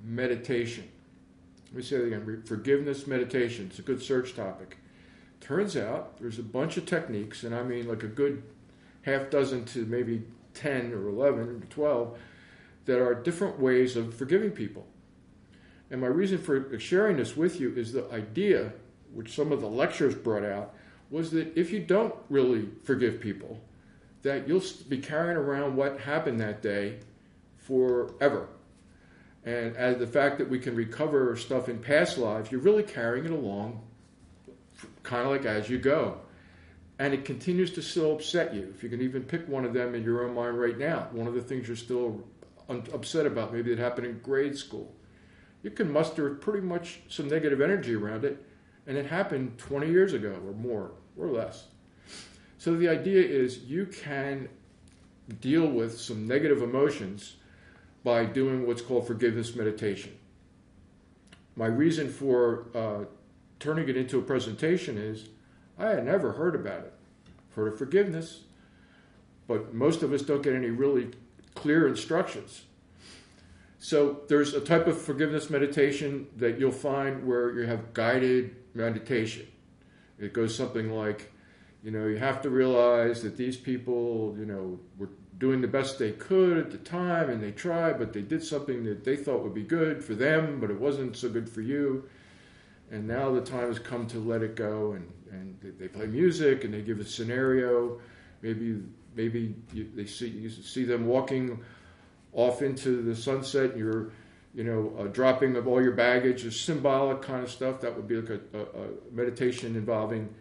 meditation. 0.03 0.89
Let 1.67 1.75
me 1.75 1.81
say 1.81 1.97
that 1.97 2.05
again 2.07 2.43
forgiveness 2.45 3.07
meditation. 3.07 3.67
It's 3.69 3.79
a 3.79 3.83
good 3.83 4.01
search 4.01 4.35
topic. 4.35 4.77
Turns 5.39 5.75
out 5.75 6.19
there's 6.19 6.39
a 6.39 6.43
bunch 6.43 6.77
of 6.77 6.85
techniques, 6.85 7.43
and 7.43 7.55
I 7.55 7.63
mean 7.63 7.87
like 7.87 8.03
a 8.03 8.07
good 8.07 8.43
half 9.03 9.29
dozen 9.29 9.65
to 9.65 9.85
maybe 9.85 10.23
10 10.53 10.93
or 10.93 11.09
11 11.09 11.61
or 11.63 11.65
12, 11.69 12.17
that 12.85 13.01
are 13.01 13.13
different 13.15 13.59
ways 13.59 13.95
of 13.95 14.13
forgiving 14.13 14.51
people. 14.51 14.85
And 15.89 16.01
my 16.01 16.07
reason 16.07 16.37
for 16.37 16.79
sharing 16.79 17.17
this 17.17 17.37
with 17.37 17.59
you 17.59 17.73
is 17.75 17.93
the 17.93 18.11
idea, 18.11 18.73
which 19.13 19.33
some 19.33 19.51
of 19.51 19.61
the 19.61 19.69
lectures 19.69 20.15
brought 20.15 20.43
out, 20.43 20.73
was 21.09 21.31
that 21.31 21.55
if 21.57 21.71
you 21.71 21.79
don't 21.79 22.15
really 22.29 22.69
forgive 22.83 23.19
people, 23.19 23.59
that 24.23 24.47
you'll 24.47 24.63
be 24.89 24.97
carrying 24.97 25.37
around 25.37 25.75
what 25.75 25.99
happened 25.99 26.39
that 26.39 26.61
day 26.61 26.97
forever. 27.57 28.47
And 29.45 29.75
as 29.75 29.97
the 29.97 30.07
fact 30.07 30.37
that 30.37 30.49
we 30.49 30.57
can 30.57 30.75
recover 30.75 31.35
stuff 31.35 31.69
in 31.69 31.79
past 31.79 32.17
lives, 32.17 32.51
you're 32.51 32.61
really 32.61 32.83
carrying 32.83 33.25
it 33.25 33.31
along 33.31 33.81
kind 35.03 35.25
of 35.25 35.31
like 35.31 35.45
as 35.45 35.69
you 35.69 35.77
go. 35.77 36.17
And 36.99 37.13
it 37.13 37.25
continues 37.25 37.71
to 37.71 37.81
still 37.81 38.13
upset 38.13 38.53
you. 38.53 38.71
If 38.75 38.83
you 38.83 38.89
can 38.89 39.01
even 39.01 39.23
pick 39.23 39.47
one 39.47 39.65
of 39.65 39.73
them 39.73 39.95
in 39.95 40.03
your 40.03 40.25
own 40.25 40.35
mind 40.35 40.59
right 40.59 40.77
now, 40.77 41.07
one 41.11 41.27
of 41.27 41.33
the 41.33 41.41
things 41.41 41.67
you're 41.67 41.75
still 41.75 42.23
upset 42.69 43.25
about, 43.25 43.53
maybe 43.53 43.71
it 43.71 43.79
happened 43.79 44.07
in 44.07 44.19
grade 44.19 44.57
school 44.57 44.93
you 45.63 45.71
can 45.71 45.91
muster 45.91 46.29
pretty 46.35 46.59
much 46.59 46.99
some 47.07 47.29
negative 47.29 47.61
energy 47.61 47.95
around 47.95 48.25
it, 48.25 48.45
and 48.85 48.97
it 48.97 49.05
happened 49.05 49.57
20 49.57 49.89
years 49.89 50.13
ago 50.13 50.37
or 50.45 50.51
more 50.51 50.91
or 51.17 51.27
less. 51.27 51.67
So 52.57 52.75
the 52.75 52.89
idea 52.89 53.21
is 53.21 53.59
you 53.59 53.85
can 53.85 54.49
deal 55.39 55.65
with 55.65 55.99
some 55.99 56.27
negative 56.27 56.61
emotions 56.61 57.37
by 58.03 58.25
doing 58.25 58.67
what's 58.67 58.81
called 58.81 59.07
forgiveness 59.07 59.55
meditation. 59.55 60.17
My 61.55 61.67
reason 61.67 62.09
for 62.09 62.65
uh, 62.75 63.05
turning 63.59 63.87
it 63.87 63.95
into 63.95 64.19
a 64.19 64.21
presentation 64.21 64.97
is 64.97 65.29
I 65.77 65.89
had 65.89 66.05
never 66.05 66.33
heard 66.33 66.55
about 66.55 66.79
it. 66.79 66.93
Of 67.55 67.77
forgiveness, 67.77 68.39
but 69.47 69.75
most 69.75 70.01
of 70.01 70.11
us 70.11 70.23
don't 70.23 70.41
get 70.41 70.55
any 70.55 70.71
really 70.71 71.11
clear 71.53 71.87
instructions. 71.87 72.63
So 73.77 74.21
there's 74.27 74.55
a 74.55 74.59
type 74.59 74.87
of 74.87 74.99
forgiveness 74.99 75.51
meditation 75.51 76.25
that 76.37 76.57
you'll 76.57 76.71
find 76.71 77.27
where 77.27 77.51
you 77.51 77.67
have 77.67 77.93
guided 77.93 78.55
meditation. 78.73 79.45
It 80.17 80.33
goes 80.33 80.55
something 80.55 80.89
like, 80.89 81.31
you 81.83 81.91
know, 81.91 82.07
you 82.07 82.17
have 82.17 82.41
to 82.41 82.49
realize 82.49 83.21
that 83.21 83.37
these 83.37 83.55
people, 83.55 84.35
you 84.39 84.45
know, 84.45 84.79
were 84.97 85.09
doing 85.37 85.61
the 85.61 85.67
best 85.67 85.99
they 85.99 86.13
could 86.13 86.57
at 86.57 86.71
the 86.71 86.77
time 86.77 87.29
and 87.29 87.43
they 87.43 87.51
tried, 87.51 87.99
but 87.99 88.13
they 88.13 88.21
did 88.21 88.43
something 88.43 88.83
that 88.85 89.03
they 89.03 89.15
thought 89.15 89.43
would 89.43 89.53
be 89.53 89.61
good 89.61 90.03
for 90.03 90.15
them, 90.15 90.59
but 90.59 90.71
it 90.71 90.79
wasn't 90.79 91.15
so 91.15 91.29
good 91.29 91.49
for 91.49 91.61
you. 91.61 92.09
And 92.89 93.07
now 93.07 93.31
the 93.31 93.41
time 93.41 93.67
has 93.67 93.77
come 93.77 94.07
to 94.07 94.17
let 94.17 94.41
it 94.41 94.55
go. 94.55 94.93
And, 94.93 95.11
and 95.33 95.75
they 95.79 95.87
play 95.87 96.05
music 96.05 96.63
and 96.63 96.73
they 96.73 96.81
give 96.81 96.99
a 96.99 97.05
scenario. 97.05 97.99
Maybe 98.41 98.81
maybe 99.15 99.55
you, 99.73 99.89
they 99.95 100.05
see 100.05 100.27
you 100.27 100.49
see 100.49 100.83
them 100.83 101.07
walking 101.07 101.59
off 102.31 102.61
into 102.61 103.01
the 103.01 103.15
sunset. 103.15 103.71
And 103.71 103.79
You're, 103.79 104.11
you 104.53 104.63
know, 104.63 105.07
dropping 105.07 105.55
of 105.55 105.67
all 105.67 105.81
your 105.81 105.93
baggage, 105.93 106.45
is 106.45 106.59
symbolic 106.59 107.21
kind 107.21 107.43
of 107.43 107.51
stuff. 107.51 107.81
That 107.81 107.95
would 107.95 108.07
be 108.07 108.21
like 108.21 108.29
a, 108.29 108.57
a, 108.57 108.61
a 108.61 108.87
meditation 109.11 109.75
involving 109.75 110.33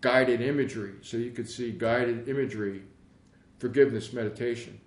guided 0.00 0.40
imagery. 0.40 0.94
So 1.00 1.16
you 1.16 1.30
could 1.30 1.48
see 1.48 1.72
guided 1.72 2.28
imagery, 2.28 2.82
forgiveness 3.58 4.12
meditation. 4.12 4.80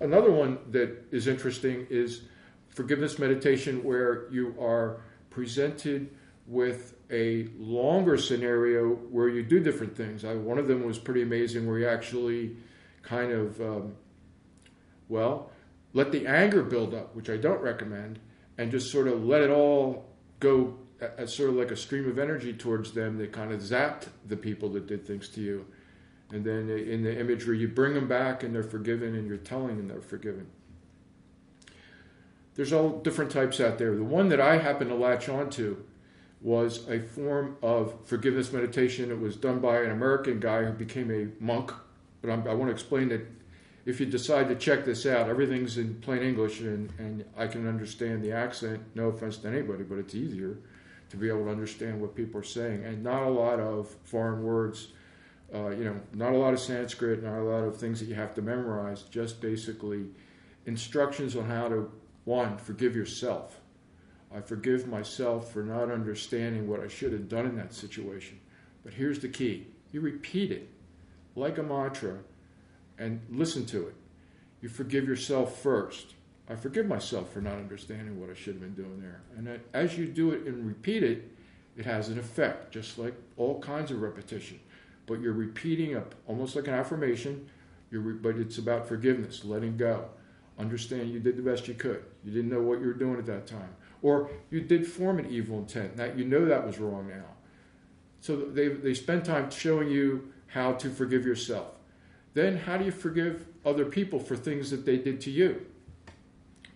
Another 0.00 0.30
one 0.30 0.58
that 0.70 1.04
is 1.10 1.26
interesting 1.26 1.86
is 1.90 2.22
forgiveness 2.68 3.18
meditation, 3.18 3.82
where 3.82 4.30
you 4.30 4.54
are 4.60 5.00
presented 5.30 6.10
with 6.46 6.94
a 7.14 7.48
longer 7.56 8.18
scenario 8.18 8.90
where 8.90 9.28
you 9.28 9.44
do 9.44 9.60
different 9.60 9.96
things. 9.96 10.24
I, 10.24 10.34
one 10.34 10.58
of 10.58 10.66
them 10.66 10.84
was 10.84 10.98
pretty 10.98 11.22
amazing, 11.22 11.66
where 11.66 11.78
you 11.78 11.88
actually 11.88 12.56
kind 13.02 13.30
of, 13.30 13.60
um, 13.60 13.94
well, 15.08 15.50
let 15.92 16.10
the 16.10 16.26
anger 16.26 16.64
build 16.64 16.92
up, 16.92 17.14
which 17.14 17.30
I 17.30 17.36
don't 17.36 17.60
recommend, 17.60 18.18
and 18.58 18.72
just 18.72 18.90
sort 18.90 19.06
of 19.06 19.24
let 19.24 19.42
it 19.42 19.50
all 19.50 20.10
go 20.40 20.76
as 21.18 21.32
sort 21.32 21.50
of 21.50 21.56
like 21.56 21.70
a 21.70 21.76
stream 21.76 22.08
of 22.08 22.18
energy 22.18 22.52
towards 22.52 22.92
them 22.92 23.18
that 23.18 23.32
kind 23.32 23.52
of 23.52 23.60
zapped 23.60 24.08
the 24.26 24.36
people 24.36 24.68
that 24.70 24.86
did 24.86 25.06
things 25.06 25.28
to 25.28 25.40
you. 25.40 25.66
And 26.32 26.44
then 26.44 26.68
in 26.68 27.04
the 27.04 27.16
imagery, 27.18 27.58
you 27.58 27.68
bring 27.68 27.94
them 27.94 28.08
back 28.08 28.42
and 28.42 28.52
they're 28.52 28.62
forgiven, 28.64 29.14
and 29.14 29.28
you're 29.28 29.36
telling 29.36 29.76
them 29.76 29.86
they're 29.86 30.00
forgiven. 30.00 30.48
There's 32.56 32.72
all 32.72 33.00
different 33.00 33.30
types 33.30 33.60
out 33.60 33.78
there. 33.78 33.94
The 33.94 34.02
one 34.02 34.28
that 34.30 34.40
I 34.40 34.58
happen 34.58 34.88
to 34.88 34.94
latch 34.94 35.28
onto 35.28 35.76
was 36.44 36.86
a 36.90 37.00
form 37.00 37.56
of 37.62 37.94
forgiveness 38.04 38.52
meditation. 38.52 39.10
It 39.10 39.18
was 39.18 39.34
done 39.34 39.60
by 39.60 39.78
an 39.78 39.90
American 39.90 40.38
guy 40.38 40.64
who 40.64 40.72
became 40.72 41.10
a 41.10 41.42
monk. 41.42 41.72
But 42.20 42.30
I'm, 42.30 42.46
i 42.46 42.52
want 42.52 42.68
to 42.68 42.72
explain 42.72 43.08
that 43.08 43.26
if 43.86 43.98
you 43.98 44.04
decide 44.04 44.48
to 44.48 44.54
check 44.54 44.84
this 44.84 45.06
out, 45.06 45.30
everything's 45.30 45.78
in 45.78 45.94
plain 45.96 46.22
English 46.22 46.60
and, 46.60 46.92
and 46.98 47.24
I 47.36 47.46
can 47.46 47.66
understand 47.66 48.22
the 48.22 48.32
accent. 48.32 48.82
No 48.94 49.08
offense 49.08 49.38
to 49.38 49.48
anybody, 49.48 49.84
but 49.84 49.96
it's 49.96 50.14
easier 50.14 50.58
to 51.08 51.16
be 51.16 51.28
able 51.28 51.44
to 51.44 51.50
understand 51.50 52.00
what 52.00 52.14
people 52.14 52.40
are 52.40 52.44
saying. 52.44 52.84
And 52.84 53.02
not 53.02 53.22
a 53.22 53.30
lot 53.30 53.58
of 53.58 53.88
foreign 54.04 54.42
words, 54.42 54.88
uh, 55.54 55.70
you 55.70 55.84
know, 55.84 55.98
not 56.12 56.34
a 56.34 56.36
lot 56.36 56.52
of 56.52 56.60
Sanskrit, 56.60 57.22
not 57.22 57.38
a 57.38 57.42
lot 57.42 57.64
of 57.64 57.78
things 57.78 58.00
that 58.00 58.06
you 58.06 58.14
have 58.16 58.34
to 58.34 58.42
memorize, 58.42 59.02
just 59.04 59.40
basically 59.40 60.04
instructions 60.66 61.36
on 61.36 61.46
how 61.46 61.68
to, 61.68 61.90
one, 62.24 62.58
forgive 62.58 62.94
yourself. 62.94 63.60
I 64.34 64.40
forgive 64.40 64.88
myself 64.88 65.52
for 65.52 65.62
not 65.62 65.90
understanding 65.90 66.68
what 66.68 66.80
I 66.80 66.88
should 66.88 67.12
have 67.12 67.28
done 67.28 67.46
in 67.46 67.56
that 67.56 67.72
situation. 67.72 68.40
But 68.82 68.94
here's 68.94 69.20
the 69.20 69.28
key 69.28 69.66
you 69.92 70.00
repeat 70.00 70.50
it 70.50 70.68
like 71.36 71.58
a 71.58 71.62
mantra 71.62 72.18
and 72.98 73.20
listen 73.30 73.64
to 73.66 73.86
it. 73.86 73.94
You 74.60 74.68
forgive 74.68 75.06
yourself 75.06 75.60
first. 75.60 76.14
I 76.48 76.56
forgive 76.56 76.86
myself 76.86 77.32
for 77.32 77.40
not 77.40 77.54
understanding 77.54 78.20
what 78.20 78.28
I 78.28 78.34
should 78.34 78.54
have 78.54 78.60
been 78.60 78.74
doing 78.74 79.00
there. 79.00 79.20
And 79.36 79.60
as 79.72 79.96
you 79.96 80.06
do 80.06 80.32
it 80.32 80.46
and 80.46 80.66
repeat 80.66 81.02
it, 81.02 81.30
it 81.76 81.86
has 81.86 82.08
an 82.08 82.18
effect, 82.18 82.72
just 82.72 82.98
like 82.98 83.14
all 83.36 83.60
kinds 83.60 83.90
of 83.90 84.02
repetition. 84.02 84.60
But 85.06 85.20
you're 85.20 85.32
repeating 85.32 85.96
up 85.96 86.14
almost 86.26 86.56
like 86.56 86.66
an 86.66 86.74
affirmation, 86.74 87.48
re- 87.90 88.14
but 88.14 88.36
it's 88.36 88.58
about 88.58 88.86
forgiveness, 88.86 89.44
letting 89.44 89.76
go. 89.76 90.06
Understand 90.58 91.10
you 91.10 91.18
did 91.18 91.36
the 91.36 91.42
best 91.42 91.66
you 91.66 91.74
could. 91.74 92.04
You 92.24 92.32
didn't 92.32 92.50
know 92.50 92.62
what 92.62 92.80
you 92.80 92.86
were 92.86 92.94
doing 92.94 93.18
at 93.18 93.26
that 93.26 93.46
time. 93.46 93.74
Or 94.04 94.30
you 94.50 94.60
did 94.60 94.86
form 94.86 95.18
an 95.18 95.26
evil 95.26 95.58
intent. 95.58 95.96
Now 95.96 96.04
you 96.04 96.24
know 96.24 96.44
that 96.44 96.64
was 96.64 96.78
wrong 96.78 97.08
now. 97.08 97.24
So 98.20 98.36
they, 98.36 98.68
they 98.68 98.94
spend 98.94 99.24
time 99.24 99.50
showing 99.50 99.90
you 99.90 100.32
how 100.46 100.74
to 100.74 100.88
forgive 100.88 101.26
yourself 101.26 101.74
then 102.34 102.56
how 102.56 102.76
do 102.76 102.84
you 102.84 102.90
forgive 102.90 103.46
other 103.64 103.84
people 103.86 104.18
for 104.18 104.36
things 104.36 104.70
that 104.70 104.84
they 104.84 104.98
did 104.98 105.20
to 105.22 105.30
you? 105.30 105.64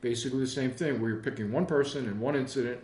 Basically, 0.00 0.38
the 0.38 0.46
same 0.46 0.70
thing 0.70 1.00
where 1.00 1.10
you're 1.10 1.20
picking 1.20 1.52
one 1.52 1.66
person 1.66 2.06
and 2.06 2.20
one 2.20 2.36
incident 2.36 2.80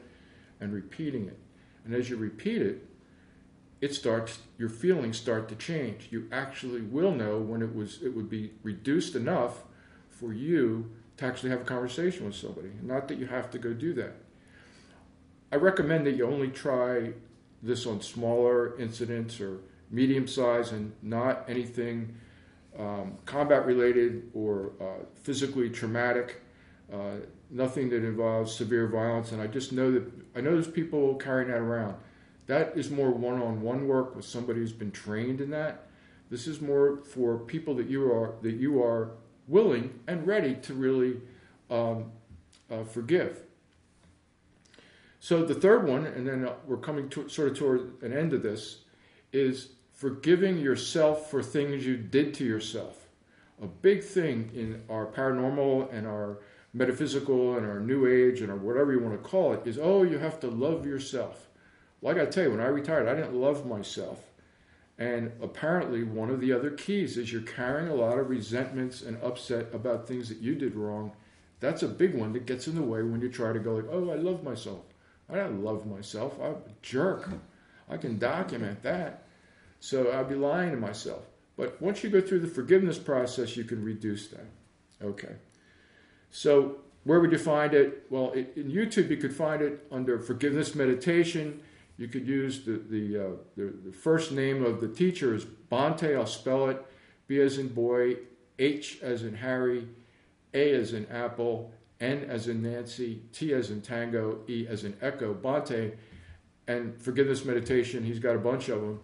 and 0.61 0.73
repeating 0.73 1.27
it. 1.29 1.39
And 1.85 1.95
as 1.95 2.11
you 2.11 2.17
repeat 2.17 2.61
it, 2.61 2.89
it 3.81 3.95
starts 3.95 4.41
your 4.59 4.69
feelings 4.69 5.17
start 5.17 5.49
to 5.51 5.55
change. 5.55 6.09
You 6.11 6.29
actually 6.33 6.81
will 6.81 7.13
know 7.13 7.39
when 7.39 7.63
it 7.63 7.75
was 7.75 8.03
it 8.03 8.15
would 8.17 8.29
be 8.29 8.53
reduced 8.63 9.15
enough 9.15 9.63
for 10.09 10.33
you 10.33 10.91
to 11.19 11.25
actually 11.25 11.51
have 11.51 11.61
a 11.61 11.65
conversation 11.65 12.27
with 12.27 12.35
somebody. 12.35 12.71
Not 12.83 13.07
that 13.09 13.19
you 13.19 13.27
have 13.27 13.51
to 13.53 13.59
go 13.59 13.73
do 13.73 13.95
that. 13.95 14.17
I 15.55 15.57
recommend 15.57 16.05
that 16.07 16.17
you 16.17 16.27
only 16.27 16.49
try 16.49 17.13
this 17.63 17.87
on 17.87 18.01
smaller 18.01 18.77
incidents 18.77 19.41
or 19.41 19.61
medium 19.89 20.27
size 20.27 20.73
and 20.73 20.93
not 21.01 21.45
anything 21.49 22.17
um, 22.77 23.19
combat 23.25 23.65
related 23.65 24.33
or 24.35 24.73
uh, 24.81 25.05
physically 25.23 25.71
traumatic, 25.71 26.43
uh, 26.93 27.19
nothing 27.51 27.89
that 27.91 28.05
involves 28.05 28.53
severe 28.53 28.89
violence. 28.89 29.31
And 29.31 29.41
I 29.41 29.47
just 29.47 29.73
know 29.73 29.93
that 29.93 30.11
I 30.35 30.41
know 30.41 30.55
there's 30.55 30.67
people 30.67 31.15
carrying 31.15 31.53
that 31.53 31.59
around. 31.59 31.95
That 32.49 32.77
is 32.77 32.91
more 32.91 33.13
one 33.13 33.41
on 33.41 33.63
one 33.63 33.87
work 33.87 34.17
with 34.17 34.25
somebody 34.25 34.59
who's 34.59 34.73
been 34.73 34.91
trained 34.91 35.41
in 35.41 35.51
that. 35.51 35.87
This 36.31 36.49
is 36.49 36.61
more 36.61 36.97
for 36.97 37.39
people 37.39 37.77
that 37.77 37.87
you 37.87 38.11
are 38.11 38.35
that 38.43 38.55
you 38.55 38.83
are 38.83 39.13
willing 39.47 40.01
and 40.09 40.27
ready 40.27 40.57
to 40.57 40.75
really 40.75 41.21
um, 41.71 42.11
uh, 42.69 42.83
forgive. 42.83 43.45
So 45.25 45.43
the 45.43 45.55
third 45.55 45.89
one, 45.89 46.05
and 46.05 46.27
then 46.27 46.47
we're 46.67 46.77
coming 46.77 47.09
to, 47.09 47.31
sort 47.31 47.49
of 47.49 47.57
toward 47.57 48.03
an 48.03 48.13
end 48.13 48.35
of 48.35 48.43
this, 48.43 48.81
is 49.33 49.71
forgiving 49.91 50.59
yourself 50.59 51.31
for 51.31 51.43
things 51.43 51.87
you 51.87 51.97
did 51.97 52.35
to 52.35 52.45
yourself. 52.45 53.09
A 53.63 53.67
big 53.67 54.05
thing 54.05 54.51
in 54.55 54.83
our 54.91 55.07
paranormal 55.07 55.91
and 55.91 56.07
our 56.07 56.41
metaphysical 56.75 57.57
and 57.57 57.65
our 57.65 57.81
new 57.81 58.07
age 58.07 58.43
and 58.43 58.51
our 58.51 58.59
whatever 58.59 58.93
you 58.93 58.99
want 58.99 59.15
to 59.15 59.27
call 59.27 59.55
it 59.55 59.67
is 59.67 59.79
oh, 59.79 60.03
you 60.03 60.19
have 60.19 60.41
to 60.41 60.49
love 60.49 60.85
yourself. 60.85 61.49
Well, 62.03 62.21
I 62.21 62.27
tell 62.27 62.45
you, 62.45 62.51
when 62.51 62.61
I 62.61 62.67
retired, 62.67 63.09
I 63.09 63.15
didn't 63.15 63.33
love 63.33 63.65
myself. 63.65 64.19
And 64.99 65.33
apparently, 65.41 66.05
one 66.05 66.29
of 66.29 66.43
the 66.43 66.53
other 66.53 66.71
keys 66.71 67.17
is 67.17 67.33
you're 67.33 67.41
carrying 67.41 67.89
a 67.89 67.95
lot 67.95 68.19
of 68.19 68.29
resentments 68.29 69.01
and 69.01 69.17
upset 69.23 69.69
about 69.73 70.07
things 70.07 70.29
that 70.29 70.43
you 70.43 70.55
did 70.55 70.75
wrong. 70.75 71.13
That's 71.61 71.83
a 71.83 71.89
big 71.89 72.15
one 72.15 72.35
that 72.35 72.45
gets 72.45 72.69
in 72.69 72.75
the 72.75 72.83
way 72.83 73.03
when 73.03 73.23
you 73.23 73.31
try 73.31 73.55
to 73.55 73.59
go 73.59 73.77
like, 73.77 73.89
oh, 73.91 74.11
I 74.11 74.17
love 74.17 74.45
myself. 74.45 74.85
I 75.35 75.39
don't 75.39 75.65
love 75.65 75.85
myself. 75.87 76.39
I'm 76.41 76.53
a 76.53 76.61
jerk. 76.81 77.29
I 77.89 77.97
can 77.97 78.19
document 78.19 78.83
that. 78.83 79.25
So 79.81 80.13
I'd 80.13 80.29
be 80.29 80.37
lying 80.37 80.71
to 80.71 80.77
myself. 80.77 81.25
But 81.57 81.81
once 81.83 82.05
you 82.05 82.11
go 82.11 82.21
through 82.21 82.41
the 82.41 82.49
forgiveness 82.49 82.99
process, 82.99 83.57
you 83.57 83.65
can 83.65 83.85
reduce 83.85 84.29
that. 84.29 84.47
Okay. 85.03 85.35
So 86.31 86.79
where 87.05 87.21
would 87.21 87.33
you 87.33 87.39
find 87.39 87.75
it? 87.75 88.07
Well, 88.11 88.33
it, 88.33 88.53
in 88.57 88.71
YouTube, 88.71 89.11
you 89.11 89.17
could 89.17 89.35
find 89.35 89.61
it 89.61 89.87
under 89.91 90.19
forgiveness 90.19 90.75
meditation. 90.75 91.61
You 91.99 92.09
could 92.09 92.27
use 92.27 92.65
the, 92.65 92.83
the, 92.89 93.19
uh, 93.19 93.31
the, 93.57 93.75
the, 93.87 93.93
first 93.93 94.33
name 94.33 94.65
of 94.65 94.81
the 94.81 94.89
teacher 94.89 95.35
is 95.35 95.45
Bhante. 95.45 96.17
I'll 96.17 96.27
spell 96.27 96.69
it 96.71 96.85
B 97.29 97.41
as 97.41 97.59
in 97.59 97.69
boy, 97.69 98.17
H 98.59 98.99
as 99.03 99.23
in 99.23 99.35
Harry, 99.35 99.87
A 100.55 100.75
as 100.75 100.93
in 100.93 101.07
apple, 101.07 101.73
N 102.01 102.27
as 102.29 102.49
in 102.49 102.63
Nancy, 102.63 103.23
T 103.33 103.53
as 103.53 103.71
in 103.71 103.81
tango, 103.81 104.41
E 104.49 104.67
as 104.69 104.85
in 104.85 104.97
echo. 105.01 105.35
Bhante. 105.35 105.97
And 106.67 107.01
forgiveness 107.01 107.45
meditation, 107.45 108.05
he's 108.05 108.19
got 108.19 108.35
a 108.35 108.39
bunch 108.39 108.69
of 108.69 108.81
them. 108.81 109.01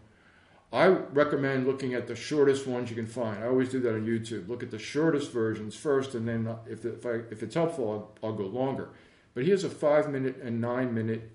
I 0.72 0.86
recommend 0.86 1.66
looking 1.66 1.94
at 1.94 2.06
the 2.06 2.14
shortest 2.14 2.66
ones 2.66 2.90
you 2.90 2.96
can 2.96 3.06
find. 3.06 3.42
I 3.42 3.48
always 3.48 3.70
do 3.70 3.80
that 3.80 3.94
on 3.94 4.06
YouTube. 4.06 4.48
Look 4.48 4.62
at 4.62 4.70
the 4.70 4.78
shortest 4.78 5.32
versions 5.32 5.74
first, 5.74 6.14
and 6.14 6.26
then 6.26 6.46
uh, 6.46 6.58
if, 6.66 6.84
if, 6.84 7.04
I, 7.04 7.20
if 7.30 7.42
it's 7.42 7.56
helpful, 7.56 8.14
I'll, 8.22 8.28
I'll 8.28 8.36
go 8.36 8.46
longer. 8.46 8.90
But 9.34 9.44
he 9.44 9.50
has 9.50 9.64
a 9.64 9.70
five 9.70 10.08
minute 10.08 10.36
and 10.42 10.60
nine 10.60 10.94
minute 10.94 11.30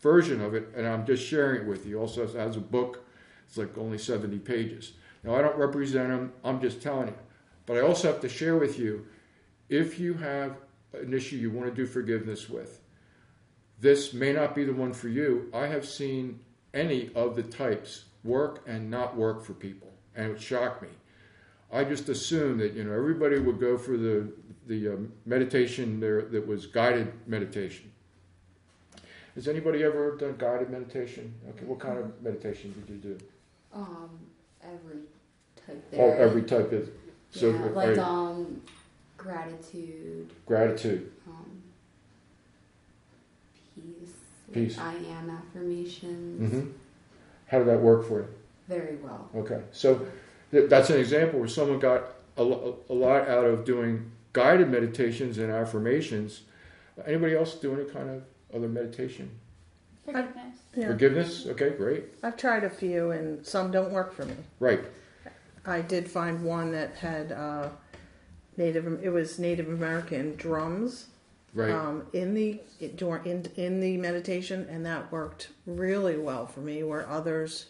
version 0.00 0.42
of 0.42 0.54
it, 0.54 0.68
and 0.76 0.86
I'm 0.86 1.06
just 1.06 1.26
sharing 1.26 1.62
it 1.62 1.66
with 1.66 1.86
you. 1.86 1.98
Also 1.98 2.26
has 2.26 2.56
a 2.56 2.60
book, 2.60 3.04
it's 3.48 3.56
like 3.56 3.76
only 3.78 3.96
70 3.96 4.38
pages. 4.40 4.92
Now, 5.22 5.34
I 5.34 5.40
don't 5.40 5.56
represent 5.56 6.10
him, 6.10 6.32
I'm 6.44 6.60
just 6.60 6.82
telling 6.82 7.08
you. 7.08 7.14
But 7.64 7.78
I 7.78 7.80
also 7.80 8.08
have 8.08 8.20
to 8.20 8.28
share 8.28 8.58
with 8.58 8.78
you 8.78 9.06
if 9.70 9.98
you 9.98 10.14
have 10.14 10.56
an 11.02 11.12
issue 11.12 11.36
you 11.36 11.50
want 11.50 11.68
to 11.68 11.74
do 11.74 11.86
forgiveness 11.86 12.48
with, 12.48 12.80
this 13.80 14.12
may 14.12 14.32
not 14.32 14.54
be 14.54 14.64
the 14.64 14.72
one 14.72 14.92
for 14.92 15.08
you. 15.08 15.50
I 15.52 15.66
have 15.66 15.86
seen 15.86 16.40
any 16.72 17.10
of 17.14 17.36
the 17.36 17.42
types 17.42 18.04
work 18.22 18.62
and 18.66 18.90
not 18.90 19.16
work 19.16 19.44
for 19.44 19.52
people, 19.52 19.92
and 20.16 20.32
it 20.32 20.40
shocked 20.40 20.82
me. 20.82 20.88
I 21.72 21.84
just 21.84 22.08
assumed 22.08 22.60
that 22.60 22.74
you 22.74 22.84
know 22.84 22.92
everybody 22.92 23.38
would 23.38 23.60
go 23.60 23.76
for 23.76 23.96
the 23.96 24.32
the 24.66 24.94
uh, 24.94 24.96
meditation 25.26 26.00
there 26.00 26.22
that 26.22 26.46
was 26.46 26.66
guided 26.66 27.12
meditation. 27.26 27.90
Has 29.34 29.48
anybody 29.48 29.82
ever 29.82 30.16
done 30.16 30.36
guided 30.38 30.70
meditation? 30.70 31.34
Okay, 31.50 31.64
what 31.64 31.80
kind 31.80 31.98
of 31.98 32.22
meditation 32.22 32.72
did 32.86 32.94
you 32.94 33.00
do? 33.00 33.18
Um, 33.74 34.10
every 34.62 35.00
type. 35.66 35.90
There. 35.90 36.00
Oh, 36.00 36.22
every 36.22 36.42
type 36.42 36.72
is. 36.72 36.88
So 37.30 37.50
yeah, 37.50 37.64
like 37.74 37.98
um, 37.98 38.62
gratitude. 39.24 40.30
Gratitude. 40.46 41.10
Um, 41.26 41.62
peace. 43.74 44.10
Peace. 44.52 44.78
I 44.78 44.92
am 44.92 45.30
affirmations. 45.30 46.52
Mm-hmm. 46.52 46.70
How 47.48 47.58
did 47.58 47.68
that 47.68 47.80
work 47.80 48.06
for 48.06 48.20
you? 48.20 48.28
Very 48.68 48.96
well. 48.96 49.28
Okay, 49.34 49.62
so 49.72 50.06
th- 50.50 50.68
that's 50.68 50.90
an 50.90 50.98
example 50.98 51.38
where 51.38 51.48
someone 51.48 51.78
got 51.78 52.04
a, 52.36 52.42
a 52.42 52.94
lot 52.94 53.28
out 53.28 53.44
of 53.44 53.64
doing 53.64 54.10
guided 54.32 54.68
meditations 54.70 55.38
and 55.38 55.50
affirmations. 55.50 56.42
Anybody 57.06 57.34
else 57.34 57.54
do 57.54 57.74
any 57.74 57.84
kind 57.84 58.10
of 58.10 58.22
other 58.54 58.68
meditation? 58.68 59.30
Forgiveness. 60.04 60.56
Yeah. 60.76 60.86
Forgiveness? 60.88 61.46
Okay, 61.46 61.70
great. 61.70 62.04
I've 62.22 62.36
tried 62.36 62.64
a 62.64 62.70
few, 62.70 63.10
and 63.10 63.44
some 63.44 63.70
don't 63.70 63.90
work 63.90 64.12
for 64.14 64.24
me. 64.26 64.34
Right. 64.60 64.80
I 65.66 65.80
did 65.80 66.10
find 66.10 66.44
one 66.44 66.72
that 66.72 66.94
had 66.96 67.32
uh, 67.32 67.68
Native. 68.56 69.02
It 69.02 69.10
was 69.10 69.38
Native 69.38 69.68
American 69.68 70.36
drums. 70.36 71.08
Right. 71.52 71.70
Um, 71.70 72.06
in 72.12 72.34
the 72.34 72.60
in 72.80 73.46
in 73.56 73.80
the 73.80 73.96
meditation, 73.96 74.66
and 74.68 74.84
that 74.86 75.12
worked 75.12 75.50
really 75.66 76.16
well 76.16 76.46
for 76.46 76.60
me. 76.60 76.82
Where 76.82 77.08
others 77.08 77.66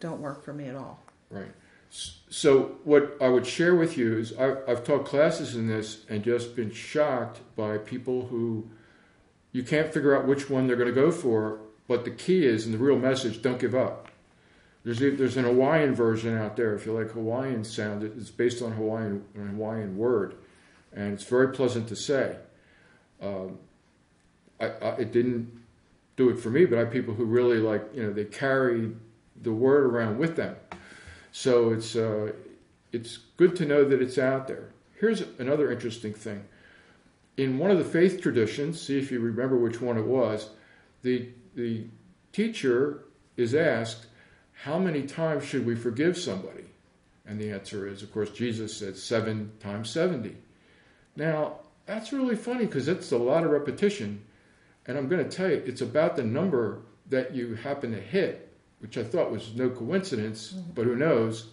don't 0.00 0.20
work 0.20 0.44
for 0.44 0.52
me 0.52 0.66
at 0.66 0.76
all. 0.76 1.02
Right. 1.30 1.52
So 1.90 2.76
what 2.84 3.16
I 3.20 3.28
would 3.28 3.46
share 3.46 3.74
with 3.74 3.96
you 3.96 4.18
is 4.18 4.36
I, 4.38 4.56
I've 4.68 4.84
taught 4.84 5.06
classes 5.06 5.56
in 5.56 5.68
this 5.68 6.04
and 6.08 6.22
just 6.22 6.54
been 6.54 6.70
shocked 6.70 7.40
by 7.56 7.78
people 7.78 8.26
who 8.26 8.68
you 9.52 9.62
can't 9.62 9.92
figure 9.92 10.16
out 10.16 10.26
which 10.26 10.50
one 10.50 10.66
they're 10.66 10.76
going 10.76 10.94
to 10.94 10.94
go 10.94 11.10
for. 11.10 11.60
But 11.86 12.04
the 12.04 12.10
key 12.10 12.44
is, 12.44 12.66
and 12.66 12.74
the 12.74 12.78
real 12.78 12.98
message, 12.98 13.40
don't 13.40 13.58
give 13.58 13.74
up. 13.74 14.08
There's 14.84 15.00
there's 15.00 15.36
an 15.36 15.44
Hawaiian 15.44 15.94
version 15.94 16.36
out 16.36 16.56
there. 16.56 16.74
If 16.74 16.86
you 16.86 16.92
like 16.92 17.10
Hawaiian 17.10 17.64
sound, 17.64 18.02
it's 18.02 18.30
based 18.30 18.62
on 18.62 18.72
Hawaiian 18.72 19.24
an 19.34 19.48
Hawaiian 19.48 19.96
word, 19.96 20.36
and 20.92 21.12
it's 21.12 21.24
very 21.24 21.52
pleasant 21.52 21.88
to 21.88 21.96
say. 21.96 22.36
Um, 23.20 23.58
I, 24.60 24.66
I, 24.66 24.88
it 24.96 25.12
didn't 25.12 25.50
do 26.16 26.30
it 26.30 26.38
for 26.38 26.50
me, 26.50 26.64
but 26.64 26.76
I 26.76 26.80
have 26.80 26.90
people 26.90 27.14
who 27.14 27.24
really 27.24 27.58
like 27.58 27.84
you 27.94 28.02
know 28.02 28.12
they 28.12 28.24
carry 28.24 28.92
the 29.40 29.52
word 29.52 29.84
around 29.84 30.18
with 30.18 30.36
them. 30.36 30.56
So 31.32 31.70
it's 31.72 31.96
uh, 31.96 32.32
it's 32.92 33.18
good 33.36 33.56
to 33.56 33.66
know 33.66 33.84
that 33.84 34.02
it's 34.02 34.18
out 34.18 34.48
there. 34.48 34.70
Here's 34.98 35.22
another 35.38 35.70
interesting 35.70 36.12
thing. 36.12 36.44
In 37.36 37.58
one 37.58 37.70
of 37.70 37.78
the 37.78 37.84
faith 37.84 38.20
traditions, 38.20 38.80
see 38.80 38.98
if 38.98 39.12
you 39.12 39.20
remember 39.20 39.56
which 39.56 39.80
one 39.80 39.96
it 39.96 40.06
was, 40.06 40.50
the 41.02 41.28
the 41.54 41.84
teacher 42.32 43.04
is 43.36 43.54
asked, 43.54 44.07
"How 44.62 44.78
many 44.78 45.02
times 45.02 45.44
should 45.44 45.66
we 45.66 45.74
forgive 45.74 46.16
somebody?" 46.16 46.64
And 47.26 47.40
the 47.40 47.50
answer 47.50 47.86
is, 47.86 48.02
of 48.02 48.12
course, 48.12 48.30
Jesus 48.30 48.76
said 48.76 48.96
seven 48.96 49.52
times 49.60 49.90
seventy. 49.90 50.36
Now, 51.16 51.60
that's 51.86 52.12
really 52.12 52.36
funny 52.36 52.66
because 52.66 52.88
it's 52.88 53.12
a 53.12 53.18
lot 53.18 53.44
of 53.44 53.50
repetition. 53.50 54.22
And 54.86 54.96
I'm 54.96 55.08
going 55.08 55.26
to 55.26 55.36
tell 55.36 55.50
you, 55.50 55.62
it's 55.66 55.82
about 55.82 56.16
the 56.16 56.22
number 56.22 56.80
that 57.10 57.34
you 57.34 57.54
happen 57.54 57.92
to 57.92 58.00
hit, 58.00 58.50
which 58.80 58.96
I 58.96 59.04
thought 59.04 59.30
was 59.30 59.54
no 59.54 59.68
coincidence, 59.68 60.52
mm-hmm. 60.52 60.70
but 60.74 60.86
who 60.86 60.96
knows? 60.96 61.48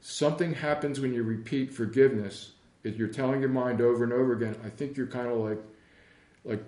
Something 0.00 0.54
happens 0.54 1.00
when 1.00 1.14
you 1.14 1.22
repeat 1.22 1.72
forgiveness. 1.72 2.52
If 2.84 2.96
you're 2.96 3.08
telling 3.08 3.40
your 3.40 3.50
mind 3.50 3.80
over 3.80 4.04
and 4.04 4.12
over 4.12 4.32
again, 4.32 4.56
I 4.64 4.70
think 4.70 4.96
you're 4.96 5.06
kind 5.06 5.28
of 5.28 5.38
like, 5.38 5.62
like 6.44 6.62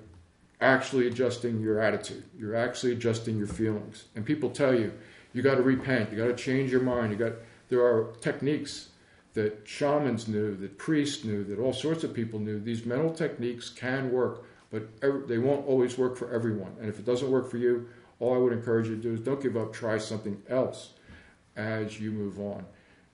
actually 0.60 1.06
adjusting 1.06 1.60
your 1.60 1.80
attitude. 1.80 2.24
You're 2.38 2.56
actually 2.56 2.92
adjusting 2.92 3.36
your 3.38 3.46
feelings. 3.46 4.04
And 4.14 4.24
people 4.24 4.50
tell 4.50 4.74
you, 4.74 4.92
you 5.32 5.42
got 5.42 5.56
to 5.56 5.62
repent. 5.62 6.10
You 6.10 6.18
got 6.18 6.26
to 6.26 6.34
change 6.36 6.70
your 6.70 6.82
mind. 6.82 7.12
You 7.12 7.18
got. 7.18 7.32
There 7.68 7.80
are 7.80 8.12
techniques 8.20 8.88
that 9.34 9.62
shamans 9.64 10.28
knew, 10.28 10.54
that 10.56 10.76
priests 10.76 11.24
knew, 11.24 11.42
that 11.44 11.58
all 11.58 11.72
sorts 11.72 12.04
of 12.04 12.12
people 12.12 12.38
knew. 12.38 12.60
These 12.60 12.84
mental 12.84 13.10
techniques 13.10 13.70
can 13.70 14.12
work, 14.12 14.44
but 14.70 15.00
they 15.26 15.38
won't 15.38 15.66
always 15.66 15.96
work 15.96 16.16
for 16.16 16.30
everyone. 16.32 16.76
And 16.78 16.88
if 16.88 16.98
it 16.98 17.06
doesn't 17.06 17.30
work 17.30 17.50
for 17.50 17.56
you, 17.56 17.88
all 18.20 18.34
I 18.34 18.38
would 18.38 18.52
encourage 18.52 18.88
you 18.88 18.96
to 18.96 19.02
do 19.02 19.14
is 19.14 19.20
don't 19.20 19.42
give 19.42 19.56
up. 19.56 19.72
Try 19.72 19.98
something 19.98 20.42
else 20.48 20.90
as 21.56 21.98
you 21.98 22.10
move 22.10 22.38
on. 22.38 22.64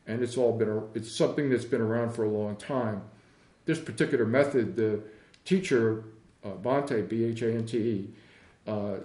And 0.06 0.22
it's 0.22 0.36
all 0.36 0.52
been 0.56 0.82
it's 0.94 1.12
something 1.12 1.50
that's 1.50 1.64
been 1.64 1.80
around 1.80 2.10
for 2.10 2.24
a 2.24 2.28
long 2.28 2.56
time. 2.56 3.02
This 3.64 3.78
particular 3.78 4.26
method, 4.26 4.74
the 4.74 5.00
teacher 5.44 6.04
uh, 6.44 6.50
Bhante 6.50 7.08
B 7.08 7.24
H 7.24 7.42
A 7.42 7.54
N 7.54 7.66
T 7.66 7.78
E 7.78 8.08
uh, 8.66 8.96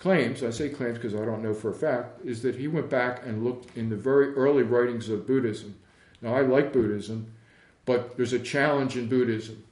claims, 0.00 0.42
I 0.42 0.50
say 0.50 0.68
claims 0.68 0.98
because 0.98 1.14
I 1.14 1.24
don't 1.24 1.42
know 1.42 1.54
for 1.54 1.70
a 1.70 1.74
fact, 1.74 2.24
is 2.24 2.42
that 2.42 2.56
he 2.56 2.66
went 2.66 2.90
back 2.90 3.24
and 3.24 3.44
looked 3.44 3.76
in 3.76 3.88
the 3.88 3.96
very 3.96 4.34
early 4.34 4.64
writings 4.64 5.08
of 5.08 5.26
Buddhism 5.26 5.76
now, 6.22 6.34
I 6.34 6.42
like 6.42 6.72
Buddhism, 6.72 7.32
but 7.86 8.16
there's 8.16 8.32
a 8.32 8.38
challenge 8.38 8.96
in 8.96 9.08
Buddhism. 9.08 9.64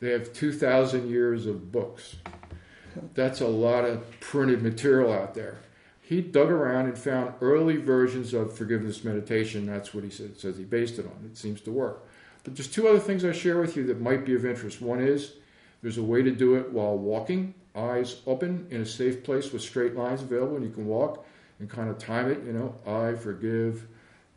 They 0.00 0.10
have 0.10 0.32
2,000 0.32 1.08
years 1.08 1.46
of 1.46 1.72
books. 1.72 2.16
That's 3.14 3.40
a 3.40 3.48
lot 3.48 3.84
of 3.84 4.20
printed 4.20 4.62
material 4.62 5.12
out 5.12 5.34
there. 5.34 5.58
He 6.02 6.20
dug 6.20 6.50
around 6.50 6.86
and 6.86 6.98
found 6.98 7.34
early 7.40 7.78
versions 7.78 8.32
of 8.32 8.56
forgiveness 8.56 9.04
meditation. 9.04 9.66
That's 9.66 9.92
what 9.92 10.04
he 10.04 10.10
said, 10.10 10.38
says 10.38 10.56
he 10.56 10.64
based 10.64 10.98
it 10.98 11.06
on. 11.06 11.30
It 11.30 11.36
seems 11.36 11.60
to 11.62 11.72
work. 11.72 12.06
But 12.44 12.54
there's 12.54 12.68
two 12.68 12.86
other 12.86 13.00
things 13.00 13.24
I 13.24 13.32
share 13.32 13.58
with 13.58 13.76
you 13.76 13.84
that 13.86 14.00
might 14.00 14.24
be 14.24 14.34
of 14.34 14.44
interest. 14.44 14.80
One 14.80 15.00
is 15.00 15.32
there's 15.82 15.98
a 15.98 16.02
way 16.02 16.22
to 16.22 16.30
do 16.30 16.54
it 16.54 16.70
while 16.72 16.96
walking, 16.96 17.54
eyes 17.76 18.20
open, 18.26 18.66
in 18.70 18.80
a 18.80 18.86
safe 18.86 19.22
place 19.22 19.52
with 19.52 19.62
straight 19.62 19.94
lines 19.94 20.22
available, 20.22 20.56
and 20.56 20.64
you 20.64 20.70
can 20.70 20.86
walk 20.86 21.26
and 21.58 21.68
kind 21.68 21.90
of 21.90 21.98
time 21.98 22.30
it. 22.30 22.42
You 22.44 22.52
know, 22.52 22.74
I 22.86 23.14
forgive, 23.14 23.86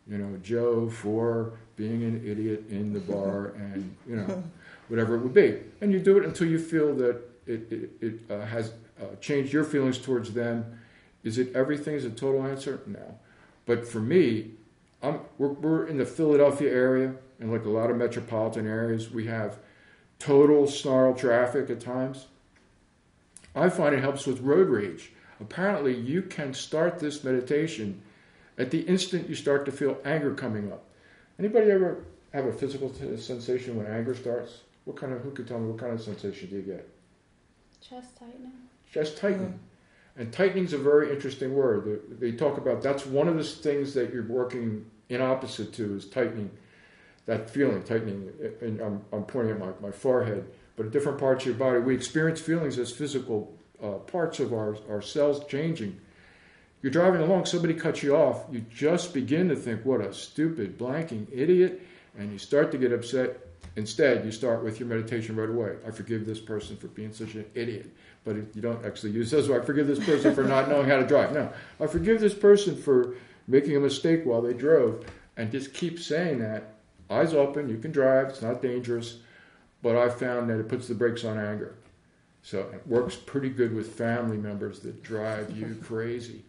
you 0.08 0.18
know, 0.18 0.38
Joe 0.44 0.90
for 0.90 1.54
being 1.76 2.04
an 2.04 2.24
idiot 2.26 2.66
in 2.70 2.94
the 2.94 3.00
bar, 3.00 3.48
and 3.56 3.96
you 4.08 4.18
know, 4.18 4.44
whatever 4.88 5.16
it 5.16 5.20
would 5.20 5.34
be. 5.34 5.58
And 5.82 5.92
you 5.92 6.00
do 6.00 6.18
it 6.18 6.26
until 6.26 6.48
you 6.48 6.60
feel 6.60 6.94
that 6.96 7.22
it, 7.48 7.72
it, 7.72 7.90
it 8.02 8.20
uh, 8.32 8.46
has 8.46 8.74
uh, 9.02 9.16
changed 9.22 9.54
your 9.54 9.64
feelings 9.64 9.98
towards 9.98 10.34
them. 10.34 10.80
Is 11.24 11.38
it 11.38 11.56
everything? 11.56 11.96
Is 11.96 12.06
a 12.06 12.10
total 12.10 12.46
answer? 12.46 12.82
No. 12.86 13.20
But 13.66 13.88
for 13.88 14.00
me, 14.00 14.52
I'm, 15.02 15.20
we're, 15.38 15.50
we're 15.50 15.88
in 15.88 15.98
the 15.98 16.06
Philadelphia 16.06 16.72
area, 16.72 17.14
and 17.40 17.52
like 17.52 17.66
a 17.66 17.70
lot 17.70 17.90
of 17.90 17.98
metropolitan 17.98 18.68
areas, 18.68 19.12
we 19.12 19.28
have 19.28 19.58
total 20.18 20.68
snarl 20.68 21.14
traffic 21.14 21.70
at 21.70 21.80
times. 21.80 22.28
I 23.56 23.70
find 23.70 23.96
it 23.96 24.02
helps 24.02 24.26
with 24.26 24.42
road 24.42 24.70
rage. 24.70 25.12
Apparently, 25.40 25.96
you 25.96 26.22
can 26.22 26.54
start 26.54 27.00
this 27.00 27.24
meditation 27.24 28.02
at 28.58 28.72
the 28.72 28.82
instant 28.82 29.30
you 29.30 29.36
start 29.36 29.66
to 29.66 29.72
feel 29.72 29.98
anger 30.04 30.34
coming 30.34 30.72
up. 30.72 30.84
Anybody 31.40 31.72
ever 31.72 32.04
have 32.34 32.46
a 32.46 32.54
physical 32.54 32.90
t- 32.90 33.16
sensation 33.18 33.78
when 33.78 33.88
anger 33.88 34.14
starts? 34.14 34.62
What 34.86 34.98
kind 34.98 35.14
of? 35.14 35.22
Who 35.22 35.32
could 35.32 35.48
tell 35.48 35.60
me 35.60 35.70
what 35.70 35.80
kind 35.80 35.94
of 35.94 36.02
sensation 36.02 36.50
do 36.50 36.58
you 36.58 36.62
get? 36.62 36.90
Chest 37.82 38.18
tightening. 38.18 38.52
Chest 38.92 39.18
tightening. 39.18 39.60
And 40.18 40.34
tightening 40.34 40.66
is 40.66 40.74
a 40.74 40.78
very 40.78 41.12
interesting 41.12 41.56
word. 41.56 42.02
They 42.20 42.34
talk 42.34 42.58
about 42.58 42.82
that's 42.82 43.06
one 43.06 43.30
of 43.30 43.38
the 43.38 43.44
things 43.44 43.94
that 43.94 44.14
you're 44.14 44.28
working 44.28 44.86
in 45.08 45.22
opposite 45.22 45.72
to 45.74 45.96
is 45.96 46.06
tightening. 46.06 46.52
That 47.26 47.50
feeling, 47.50 47.84
tightening. 47.84 48.32
And 48.62 48.82
I'm, 48.82 49.02
I'm 49.14 49.24
pointing 49.24 49.54
at 49.54 49.60
my, 49.60 49.72
my 49.82 49.92
forehead, 49.92 50.46
but 50.80 50.92
different 50.92 51.18
parts 51.18 51.44
of 51.44 51.48
your 51.48 51.56
body. 51.56 51.78
We 51.80 51.94
experience 51.94 52.40
feelings 52.40 52.80
as 52.80 52.90
physical 52.90 53.54
uh, 53.84 53.96
parts 53.96 54.40
of 54.40 54.54
our, 54.54 54.78
our 54.90 55.02
cells 55.02 55.46
changing. 55.46 56.00
You're 56.82 56.94
driving 56.94 57.20
along, 57.20 57.48
somebody 57.48 57.74
cuts 57.74 58.02
you 58.02 58.16
off, 58.16 58.46
you 58.50 58.62
just 58.74 59.14
begin 59.14 59.50
to 59.50 59.58
think, 59.58 59.84
what 59.84 60.00
a 60.00 60.14
stupid, 60.14 60.78
blanking 60.78 61.28
idiot, 61.34 61.82
and 62.18 62.32
you 62.32 62.38
start 62.38 62.72
to 62.72 62.78
get 62.78 62.94
upset. 62.94 63.42
Instead, 63.76 64.24
you 64.24 64.32
start 64.32 64.64
with 64.64 64.80
your 64.80 64.88
meditation 64.88 65.36
right 65.36 65.50
away. 65.50 65.76
I 65.86 65.92
forgive 65.92 66.26
this 66.26 66.40
person 66.40 66.78
for 66.78 66.88
being 66.88 67.12
such 67.12 67.36
an 67.36 67.44
idiot. 67.56 67.94
But 68.24 68.38
you 68.56 68.62
don't 68.62 68.86
actually 68.86 69.12
use 69.12 69.32
those. 69.32 69.52
I 69.52 69.60
forgive 69.60 69.86
this 69.86 70.04
person 70.04 70.34
for 70.34 70.46
not 70.46 70.70
knowing 70.70 70.88
how 70.88 70.96
to 70.96 71.06
drive. 71.06 71.34
No, 71.34 71.52
I 71.82 71.88
forgive 71.88 72.22
this 72.22 72.34
person 72.34 72.82
for 72.82 73.16
making 73.50 73.76
a 73.76 73.82
mistake 73.82 74.26
while 74.26 74.42
they 74.42 74.54
drove. 74.54 75.06
And 75.36 75.52
just 75.52 75.74
keep 75.74 76.00
saying 76.00 76.40
that. 76.40 76.76
Eyes 77.10 77.34
open, 77.34 77.68
you 77.68 77.78
can 77.80 77.92
drive, 77.92 78.30
it's 78.30 78.42
not 78.42 78.62
dangerous. 78.62 79.18
But 79.82 79.96
I 79.96 80.10
found 80.10 80.50
that 80.50 80.60
it 80.60 80.68
puts 80.68 80.88
the 80.88 80.96
brakes 80.96 81.24
on 81.24 81.38
anger. 81.38 81.76
So 82.42 82.60
it 82.74 82.86
works 82.88 83.16
pretty 83.16 83.50
good 83.50 83.74
with 83.74 83.94
family 83.96 84.38
members 84.38 84.80
that 84.82 85.04
drive 85.04 85.56
you 85.56 85.78
crazy. 85.84 86.44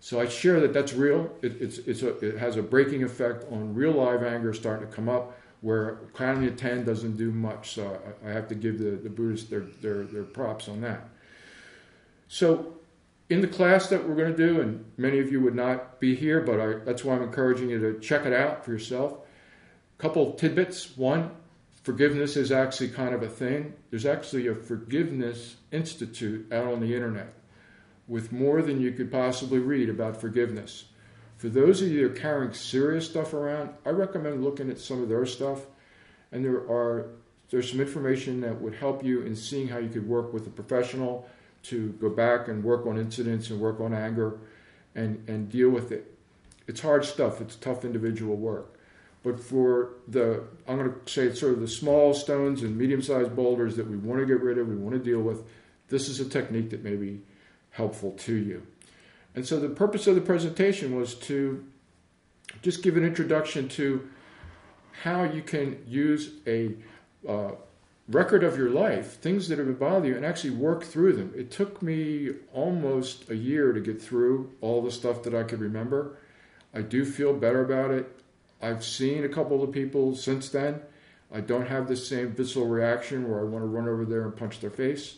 So 0.00 0.20
I 0.20 0.26
share 0.26 0.60
that 0.60 0.72
that's 0.72 0.92
real. 0.92 1.30
It, 1.42 1.60
it's, 1.60 1.78
it's 1.78 2.02
a, 2.02 2.18
it 2.18 2.38
has 2.38 2.56
a 2.56 2.62
breaking 2.62 3.04
effect 3.04 3.44
on 3.52 3.74
real 3.74 3.92
live 3.92 4.22
anger 4.22 4.52
starting 4.52 4.88
to 4.88 4.92
come 4.92 5.08
up 5.08 5.38
where 5.60 6.00
counting 6.14 6.42
to 6.42 6.50
10 6.50 6.84
doesn't 6.84 7.16
do 7.16 7.30
much. 7.30 7.72
So 7.74 8.00
I, 8.24 8.30
I 8.30 8.32
have 8.32 8.48
to 8.48 8.54
give 8.54 8.78
the, 8.78 8.90
the 8.90 9.08
Buddhists 9.08 9.48
their, 9.48 9.60
their, 9.80 10.02
their 10.04 10.24
props 10.24 10.68
on 10.68 10.80
that. 10.80 11.08
So 12.26 12.74
in 13.30 13.40
the 13.40 13.46
class 13.46 13.88
that 13.88 14.06
we're 14.06 14.16
going 14.16 14.34
to 14.34 14.36
do, 14.36 14.60
and 14.60 14.84
many 14.96 15.20
of 15.20 15.30
you 15.30 15.40
would 15.40 15.54
not 15.54 16.00
be 16.00 16.16
here, 16.16 16.40
but 16.40 16.60
I, 16.60 16.74
that's 16.84 17.04
why 17.04 17.14
I'm 17.14 17.22
encouraging 17.22 17.70
you 17.70 17.78
to 17.78 18.00
check 18.00 18.26
it 18.26 18.32
out 18.32 18.64
for 18.64 18.72
yourself. 18.72 19.18
A 19.98 20.02
couple 20.02 20.32
tidbits. 20.32 20.96
One, 20.96 21.30
forgiveness 21.82 22.36
is 22.36 22.52
actually 22.52 22.88
kind 22.88 23.14
of 23.14 23.22
a 23.22 23.28
thing. 23.28 23.74
There's 23.90 24.06
actually 24.06 24.46
a 24.46 24.54
forgiveness 24.54 25.56
institute 25.70 26.52
out 26.52 26.66
on 26.66 26.80
the 26.80 26.94
internet 26.94 27.34
with 28.08 28.32
more 28.32 28.62
than 28.62 28.80
you 28.80 28.92
could 28.92 29.10
possibly 29.10 29.58
read 29.58 29.88
about 29.88 30.20
forgiveness. 30.20 30.84
For 31.36 31.48
those 31.48 31.82
of 31.82 31.88
you 31.88 32.08
that 32.08 32.12
are 32.12 32.20
carrying 32.20 32.52
serious 32.52 33.08
stuff 33.08 33.34
around, 33.34 33.70
I 33.84 33.90
recommend 33.90 34.44
looking 34.44 34.70
at 34.70 34.78
some 34.78 35.02
of 35.02 35.08
their 35.08 35.26
stuff. 35.26 35.66
And 36.30 36.44
there 36.44 36.58
are 36.70 37.10
there's 37.50 37.70
some 37.70 37.80
information 37.80 38.40
that 38.40 38.62
would 38.62 38.74
help 38.74 39.04
you 39.04 39.22
in 39.22 39.36
seeing 39.36 39.68
how 39.68 39.76
you 39.76 39.90
could 39.90 40.08
work 40.08 40.32
with 40.32 40.46
a 40.46 40.50
professional 40.50 41.28
to 41.64 41.90
go 42.00 42.08
back 42.08 42.48
and 42.48 42.64
work 42.64 42.86
on 42.86 42.96
incidents 42.96 43.50
and 43.50 43.60
work 43.60 43.78
on 43.78 43.92
anger 43.92 44.38
and, 44.94 45.22
and 45.28 45.50
deal 45.50 45.68
with 45.68 45.92
it. 45.92 46.16
It's 46.66 46.80
hard 46.80 47.04
stuff, 47.04 47.42
it's 47.42 47.56
tough 47.56 47.84
individual 47.84 48.36
work. 48.36 48.71
But 49.22 49.38
for 49.38 49.90
the, 50.08 50.42
I'm 50.66 50.78
going 50.78 50.92
to 50.92 51.12
say 51.12 51.24
it's 51.24 51.40
sort 51.40 51.52
of 51.52 51.60
the 51.60 51.68
small 51.68 52.12
stones 52.12 52.62
and 52.62 52.76
medium 52.76 53.02
sized 53.02 53.36
boulders 53.36 53.76
that 53.76 53.88
we 53.88 53.96
want 53.96 54.20
to 54.20 54.26
get 54.26 54.40
rid 54.40 54.58
of, 54.58 54.68
we 54.68 54.76
want 54.76 54.96
to 54.96 55.02
deal 55.02 55.20
with, 55.20 55.44
this 55.88 56.08
is 56.08 56.18
a 56.18 56.28
technique 56.28 56.70
that 56.70 56.82
may 56.82 56.96
be 56.96 57.20
helpful 57.70 58.12
to 58.12 58.34
you. 58.34 58.66
And 59.34 59.46
so 59.46 59.60
the 59.60 59.68
purpose 59.68 60.06
of 60.06 60.14
the 60.14 60.20
presentation 60.20 60.96
was 60.96 61.14
to 61.14 61.64
just 62.62 62.82
give 62.82 62.96
an 62.96 63.04
introduction 63.04 63.68
to 63.70 64.08
how 65.02 65.24
you 65.24 65.42
can 65.42 65.82
use 65.86 66.32
a 66.46 66.74
uh, 67.26 67.52
record 68.08 68.44
of 68.44 68.58
your 68.58 68.70
life, 68.70 69.18
things 69.20 69.48
that 69.48 69.58
have 69.58 69.66
been 69.66 69.76
bothering 69.76 70.04
you, 70.04 70.16
and 70.16 70.24
actually 70.24 70.50
work 70.50 70.84
through 70.84 71.14
them. 71.14 71.32
It 71.36 71.50
took 71.50 71.80
me 71.80 72.30
almost 72.52 73.30
a 73.30 73.36
year 73.36 73.72
to 73.72 73.80
get 73.80 74.02
through 74.02 74.52
all 74.60 74.82
the 74.82 74.90
stuff 74.90 75.22
that 75.22 75.34
I 75.34 75.44
could 75.44 75.60
remember. 75.60 76.18
I 76.74 76.82
do 76.82 77.04
feel 77.04 77.32
better 77.32 77.64
about 77.64 77.90
it. 77.90 78.21
I've 78.62 78.84
seen 78.84 79.24
a 79.24 79.28
couple 79.28 79.62
of 79.62 79.72
people 79.72 80.14
since 80.14 80.48
then. 80.48 80.80
I 81.34 81.40
don't 81.40 81.66
have 81.66 81.88
the 81.88 81.96
same 81.96 82.32
visceral 82.32 82.66
reaction 82.66 83.28
where 83.28 83.40
I 83.40 83.44
want 83.44 83.62
to 83.62 83.66
run 83.66 83.88
over 83.88 84.04
there 84.04 84.22
and 84.22 84.36
punch 84.36 84.60
their 84.60 84.70
face. 84.70 85.16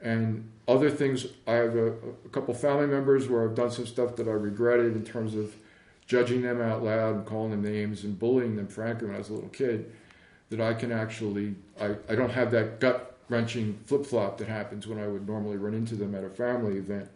And 0.00 0.50
other 0.68 0.88
things, 0.88 1.26
I 1.46 1.54
have 1.54 1.76
a, 1.76 1.92
a 1.92 2.28
couple 2.30 2.54
family 2.54 2.86
members 2.86 3.28
where 3.28 3.44
I've 3.44 3.54
done 3.54 3.70
some 3.70 3.86
stuff 3.86 4.16
that 4.16 4.28
I 4.28 4.32
regretted 4.32 4.94
in 4.94 5.04
terms 5.04 5.34
of 5.34 5.54
judging 6.06 6.42
them 6.42 6.60
out 6.60 6.82
loud 6.82 7.16
and 7.16 7.26
calling 7.26 7.50
them 7.50 7.62
names 7.62 8.04
and 8.04 8.18
bullying 8.18 8.56
them, 8.56 8.66
frankly, 8.66 9.06
when 9.06 9.16
I 9.16 9.18
was 9.18 9.30
a 9.30 9.34
little 9.34 9.48
kid, 9.50 9.92
that 10.50 10.60
I 10.60 10.74
can 10.74 10.92
actually, 10.92 11.54
I, 11.80 11.96
I 12.08 12.14
don't 12.14 12.30
have 12.30 12.50
that 12.52 12.80
gut 12.80 13.16
wrenching 13.28 13.78
flip 13.86 14.06
flop 14.06 14.38
that 14.38 14.48
happens 14.48 14.86
when 14.86 14.98
I 14.98 15.06
would 15.06 15.26
normally 15.26 15.56
run 15.56 15.74
into 15.74 15.94
them 15.94 16.14
at 16.14 16.24
a 16.24 16.30
family 16.30 16.76
event. 16.76 17.08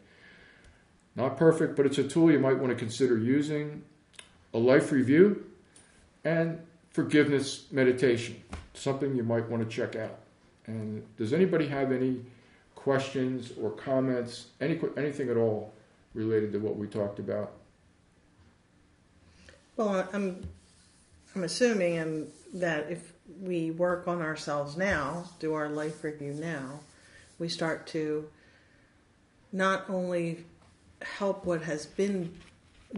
Not 1.16 1.36
perfect, 1.36 1.76
but 1.76 1.86
it's 1.86 1.98
a 1.98 2.04
tool 2.04 2.30
you 2.30 2.38
might 2.38 2.58
want 2.58 2.70
to 2.70 2.76
consider 2.76 3.18
using. 3.18 3.82
A 4.54 4.58
life 4.58 4.92
review 4.92 5.44
and 6.24 6.60
forgiveness 6.90 7.66
meditation, 7.70 8.40
something 8.72 9.14
you 9.14 9.24
might 9.24 9.48
want 9.48 9.68
to 9.68 9.68
check 9.68 9.96
out. 9.96 10.20
And 10.66 11.04
does 11.16 11.32
anybody 11.32 11.66
have 11.68 11.92
any 11.92 12.20
questions 12.74 13.52
or 13.60 13.70
comments, 13.70 14.46
any 14.60 14.80
anything 14.96 15.28
at 15.28 15.36
all 15.36 15.74
related 16.14 16.52
to 16.52 16.58
what 16.58 16.76
we 16.76 16.86
talked 16.86 17.18
about? 17.18 17.52
Well, 19.76 20.08
I'm 20.12 20.46
I'm 21.34 21.44
assuming 21.44 21.98
and 21.98 22.30
that 22.54 22.90
if 22.90 23.12
we 23.40 23.72
work 23.72 24.06
on 24.06 24.22
ourselves 24.22 24.76
now, 24.76 25.24
do 25.40 25.54
our 25.54 25.68
life 25.68 26.04
review 26.04 26.32
now, 26.32 26.80
we 27.38 27.48
start 27.48 27.86
to 27.88 28.28
not 29.52 29.88
only 29.88 30.44
help 31.02 31.44
what 31.44 31.62
has 31.62 31.86
been 31.86 32.32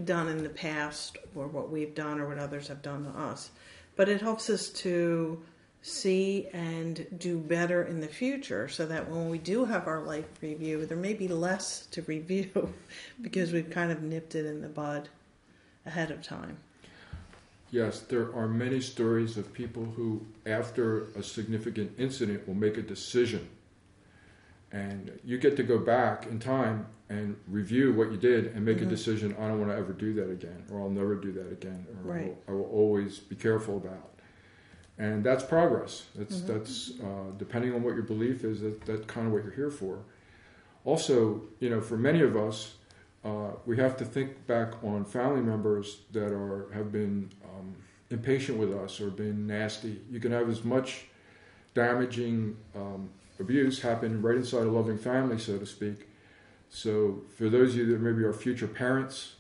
done 0.05 0.29
in 0.29 0.43
the 0.43 0.49
past 0.49 1.19
or 1.35 1.47
what 1.47 1.71
we've 1.71 1.95
done 1.95 2.21
or 2.21 2.29
what 2.29 2.39
others 2.39 2.69
have 2.69 2.83
done 2.83 3.05
to 3.05 3.11
us, 3.11 3.51
but 3.97 4.09
it 4.09 4.21
helps 4.21 4.51
us 4.51 4.69
to 4.69 5.43
see 5.83 6.49
and 6.53 7.07
do 7.19 7.39
better 7.39 7.85
in 7.85 8.01
the 8.01 8.09
future 8.09 8.69
so 8.69 8.85
that 8.87 9.09
when 9.09 9.29
we 9.29 9.39
do 9.39 9.65
have 9.65 9.87
our 9.87 10.03
life 10.03 10.27
review, 10.43 10.85
there 10.85 10.97
may 10.97 11.15
be 11.15 11.29
less 11.29 11.87
to 11.87 12.03
review 12.03 12.75
because 13.23 13.53
we've 13.53 13.71
kind 13.71 13.93
of 13.93 14.03
nipped 14.03 14.35
it 14.35 14.47
in 14.47 14.61
the 14.61 14.69
bud 14.69 15.09
ahead 15.87 16.11
of 16.11 16.23
time. 16.23 16.57
Yes, 17.71 18.01
there 18.01 18.35
are 18.35 18.49
many 18.49 18.81
stories 18.81 19.37
of 19.37 19.53
people 19.53 19.85
who, 19.85 20.25
after 20.45 21.05
a 21.17 21.23
significant 21.23 21.93
incident, 21.99 22.47
will 22.47 22.55
make 22.55 22.79
a 22.79 22.83
decision. 22.83 23.49
And 24.77 25.19
you 25.25 25.39
get 25.39 25.57
to 25.57 25.63
go 25.63 25.79
back 25.79 26.27
in 26.27 26.39
time 26.39 26.87
and 27.09 27.37
review 27.49 27.95
what 27.95 28.11
you 28.11 28.19
did 28.19 28.49
and 28.49 28.63
make 28.65 28.79
Mhm. 28.79 28.83
a 28.83 28.87
decision 28.87 29.35
I 29.39 29.49
don't 29.49 29.59
want 29.59 29.71
to 29.71 29.77
ever 29.77 29.93
do 29.95 30.13
that 30.15 30.31
again, 30.31 30.65
or 30.71 30.81
I'll 30.81 30.91
never 30.91 31.15
do 31.15 31.33
that 31.33 31.51
again, 31.51 31.87
or 32.05 32.13
I, 32.13 32.21
will, 32.27 32.39
I 32.49 32.53
will 32.53 32.71
always 32.81 33.19
be 33.19 33.37
careful 33.37 33.79
about. 33.79 34.11
And 34.99 35.25
that's 35.25 35.45
progress. 35.45 36.09
That's, 36.15 36.41
Mhm. 36.41 36.47
that's 36.47 37.01
uh, 37.01 37.31
depending 37.39 37.73
on 37.75 37.83
what 37.83 37.95
your 37.95 38.03
belief 38.03 38.45
is, 38.45 38.61
that, 38.61 38.85
that's 38.85 39.07
kind 39.07 39.27
of 39.27 39.33
what 39.33 39.45
you're 39.45 39.53
here 39.53 39.71
for. 39.71 40.01
Also, 40.85 41.43
you 41.61 41.71
know, 41.71 41.81
for 41.81 41.97
many 41.97 42.21
of 42.21 42.37
us, 42.37 42.77
uh, 43.25 43.53
we 43.67 43.77
have 43.79 43.97
to 43.97 44.05
think 44.05 44.47
back 44.47 44.83
on 44.85 45.05
family 45.05 45.41
members 45.43 46.03
that 46.13 46.33
are 46.33 46.69
have 46.73 46.93
been 46.93 47.31
um, 47.45 47.75
impatient 48.11 48.59
with 48.59 48.73
us 48.75 49.01
or 49.01 49.11
been 49.11 49.47
nasty. 49.47 50.01
You 50.11 50.21
can 50.21 50.33
have 50.33 50.49
as 50.51 50.65
much 50.65 51.07
damaging 51.75 52.57
um, 52.75 53.11
abuse 53.39 53.83
happened 53.83 54.23
right 54.23 54.37
inside 54.37 54.63
a 54.63 54.71
loving 54.71 54.99
family, 54.99 55.39
so 55.39 55.59
to 55.59 55.67
speak. 55.67 56.09
So, 56.69 57.23
for 57.37 57.49
those 57.49 57.71
of 57.71 57.77
you 57.77 57.87
that 57.93 58.01
maybe 58.01 58.25
are 58.25 58.33
future 58.33 58.67
parents, 58.67 59.35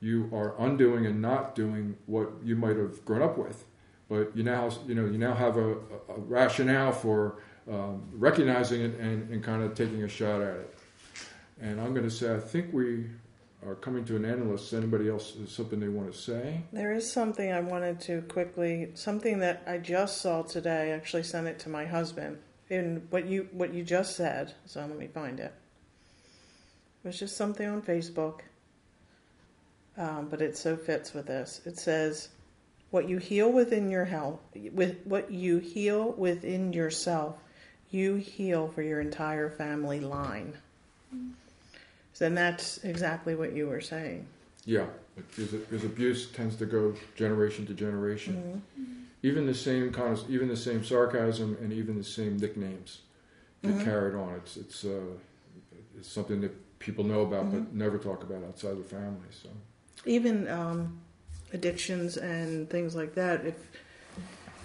you 0.00 0.30
are 0.32 0.54
undoing 0.58 1.06
and 1.06 1.20
not 1.20 1.54
doing 1.54 1.96
what 2.06 2.30
you 2.42 2.56
might 2.56 2.76
have 2.76 3.04
grown 3.04 3.22
up 3.22 3.36
with, 3.38 3.64
but 4.08 4.36
you 4.36 4.42
now, 4.42 4.70
you 4.86 4.94
know, 4.94 5.06
you 5.06 5.18
now 5.18 5.34
have 5.34 5.56
a, 5.56 5.72
a 5.72 6.18
rationale 6.18 6.92
for 6.92 7.36
um, 7.70 8.02
recognizing 8.12 8.80
it 8.80 8.98
and, 8.98 9.30
and 9.30 9.42
kind 9.42 9.62
of 9.62 9.74
taking 9.74 10.02
a 10.02 10.08
shot 10.08 10.40
at 10.40 10.56
it. 10.56 10.74
And 11.60 11.80
I'm 11.80 11.94
going 11.94 12.08
to 12.08 12.10
say, 12.10 12.34
I 12.34 12.40
think 12.40 12.72
we 12.72 13.06
are 13.66 13.76
coming 13.76 14.04
to 14.06 14.16
an 14.16 14.24
end 14.24 14.42
unless 14.42 14.72
anybody 14.72 15.08
else 15.08 15.34
has 15.38 15.50
something 15.50 15.78
they 15.78 15.88
want 15.88 16.12
to 16.12 16.18
say. 16.18 16.62
There 16.72 16.92
is 16.92 17.10
something 17.10 17.52
I 17.52 17.60
wanted 17.60 18.00
to 18.02 18.22
quickly, 18.22 18.90
something 18.94 19.38
that 19.38 19.62
I 19.66 19.78
just 19.78 20.20
saw 20.20 20.42
today. 20.42 20.90
Actually 20.90 21.22
sent 21.22 21.46
it 21.46 21.58
to 21.60 21.68
my 21.68 21.84
husband. 21.84 22.38
In 22.72 23.06
what 23.10 23.26
you 23.26 23.48
what 23.52 23.74
you 23.74 23.84
just 23.84 24.16
said, 24.16 24.54
so 24.64 24.80
let 24.80 24.96
me 24.96 25.06
find 25.06 25.38
it. 25.40 25.52
It 27.04 27.08
was 27.08 27.18
just 27.18 27.36
something 27.36 27.68
on 27.68 27.82
Facebook, 27.82 28.40
um, 29.98 30.28
but 30.30 30.40
it 30.40 30.56
so 30.56 30.74
fits 30.76 31.12
with 31.12 31.26
this. 31.26 31.60
It 31.66 31.78
says, 31.78 32.30
"What 32.90 33.10
you 33.10 33.18
heal 33.18 33.52
within 33.52 33.90
your 33.90 34.06
health, 34.06 34.40
with 34.72 35.04
what 35.04 35.30
you 35.30 35.58
heal 35.58 36.12
within 36.12 36.72
yourself, 36.72 37.36
you 37.90 38.14
heal 38.14 38.68
for 38.68 38.80
your 38.80 39.02
entire 39.02 39.50
family 39.50 40.00
line." 40.00 40.54
So 42.14 42.24
then 42.24 42.34
that's 42.34 42.78
exactly 42.84 43.34
what 43.34 43.52
you 43.52 43.66
were 43.66 43.82
saying. 43.82 44.24
Yeah, 44.64 44.86
because, 45.14 45.48
because 45.48 45.84
abuse 45.84 46.30
tends 46.30 46.56
to 46.56 46.64
go 46.64 46.94
generation 47.16 47.66
to 47.66 47.74
generation. 47.74 48.34
Mm-hmm. 48.34 48.82
Mm-hmm. 48.82 49.01
Even 49.22 49.46
the 49.46 49.54
same 49.54 49.92
kind 49.92 50.12
of, 50.18 50.28
even 50.30 50.48
the 50.48 50.56
same 50.56 50.84
sarcasm 50.84 51.56
and 51.60 51.72
even 51.72 51.96
the 51.96 52.04
same 52.04 52.36
nicknames 52.38 53.02
get 53.62 53.76
Mhm. 53.76 53.84
carried 53.84 54.14
on. 54.16 54.34
It's 54.36 54.56
it's 54.56 54.84
uh, 54.84 55.00
it's 55.96 56.08
something 56.10 56.40
that 56.40 56.78
people 56.78 57.04
know 57.04 57.20
about 57.20 57.52
but 57.52 57.72
never 57.72 57.98
talk 57.98 58.24
about 58.24 58.42
outside 58.44 58.76
the 58.76 58.82
family. 58.82 59.28
So 59.30 59.48
even 60.04 60.48
um, 60.48 61.00
addictions 61.52 62.16
and 62.16 62.68
things 62.68 62.96
like 62.96 63.14
that 63.14 63.46
if 63.46 63.54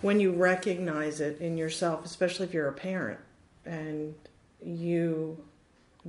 when 0.01 0.19
you 0.19 0.31
recognize 0.31 1.19
it 1.21 1.39
in 1.39 1.57
yourself 1.57 2.05
especially 2.05 2.45
if 2.47 2.53
you're 2.53 2.67
a 2.69 2.73
parent 2.73 3.19
and 3.65 4.15
you 4.63 5.43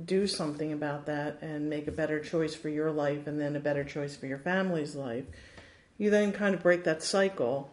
do 0.05 0.25
something 0.25 0.71
about 0.73 1.05
that 1.05 1.37
and 1.41 1.69
make 1.69 1.87
a 1.87 1.91
better 1.91 2.19
choice 2.19 2.55
for 2.55 2.69
your 2.69 2.91
life 2.91 3.27
and 3.27 3.39
then 3.39 3.55
a 3.55 3.59
better 3.59 3.83
choice 3.83 4.15
for 4.15 4.25
your 4.27 4.37
family's 4.37 4.95
life 4.95 5.25
you 5.97 6.09
then 6.09 6.31
kind 6.31 6.55
of 6.55 6.63
break 6.63 6.83
that 6.85 7.03
cycle 7.03 7.69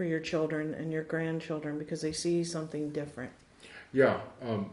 for 0.00 0.06
your 0.06 0.20
children 0.20 0.72
and 0.72 0.90
your 0.90 1.02
grandchildren 1.02 1.78
because 1.78 2.00
they 2.00 2.12
see 2.12 2.42
something 2.42 2.88
different 2.90 3.30
yeah, 3.92 4.20
um, 4.42 4.70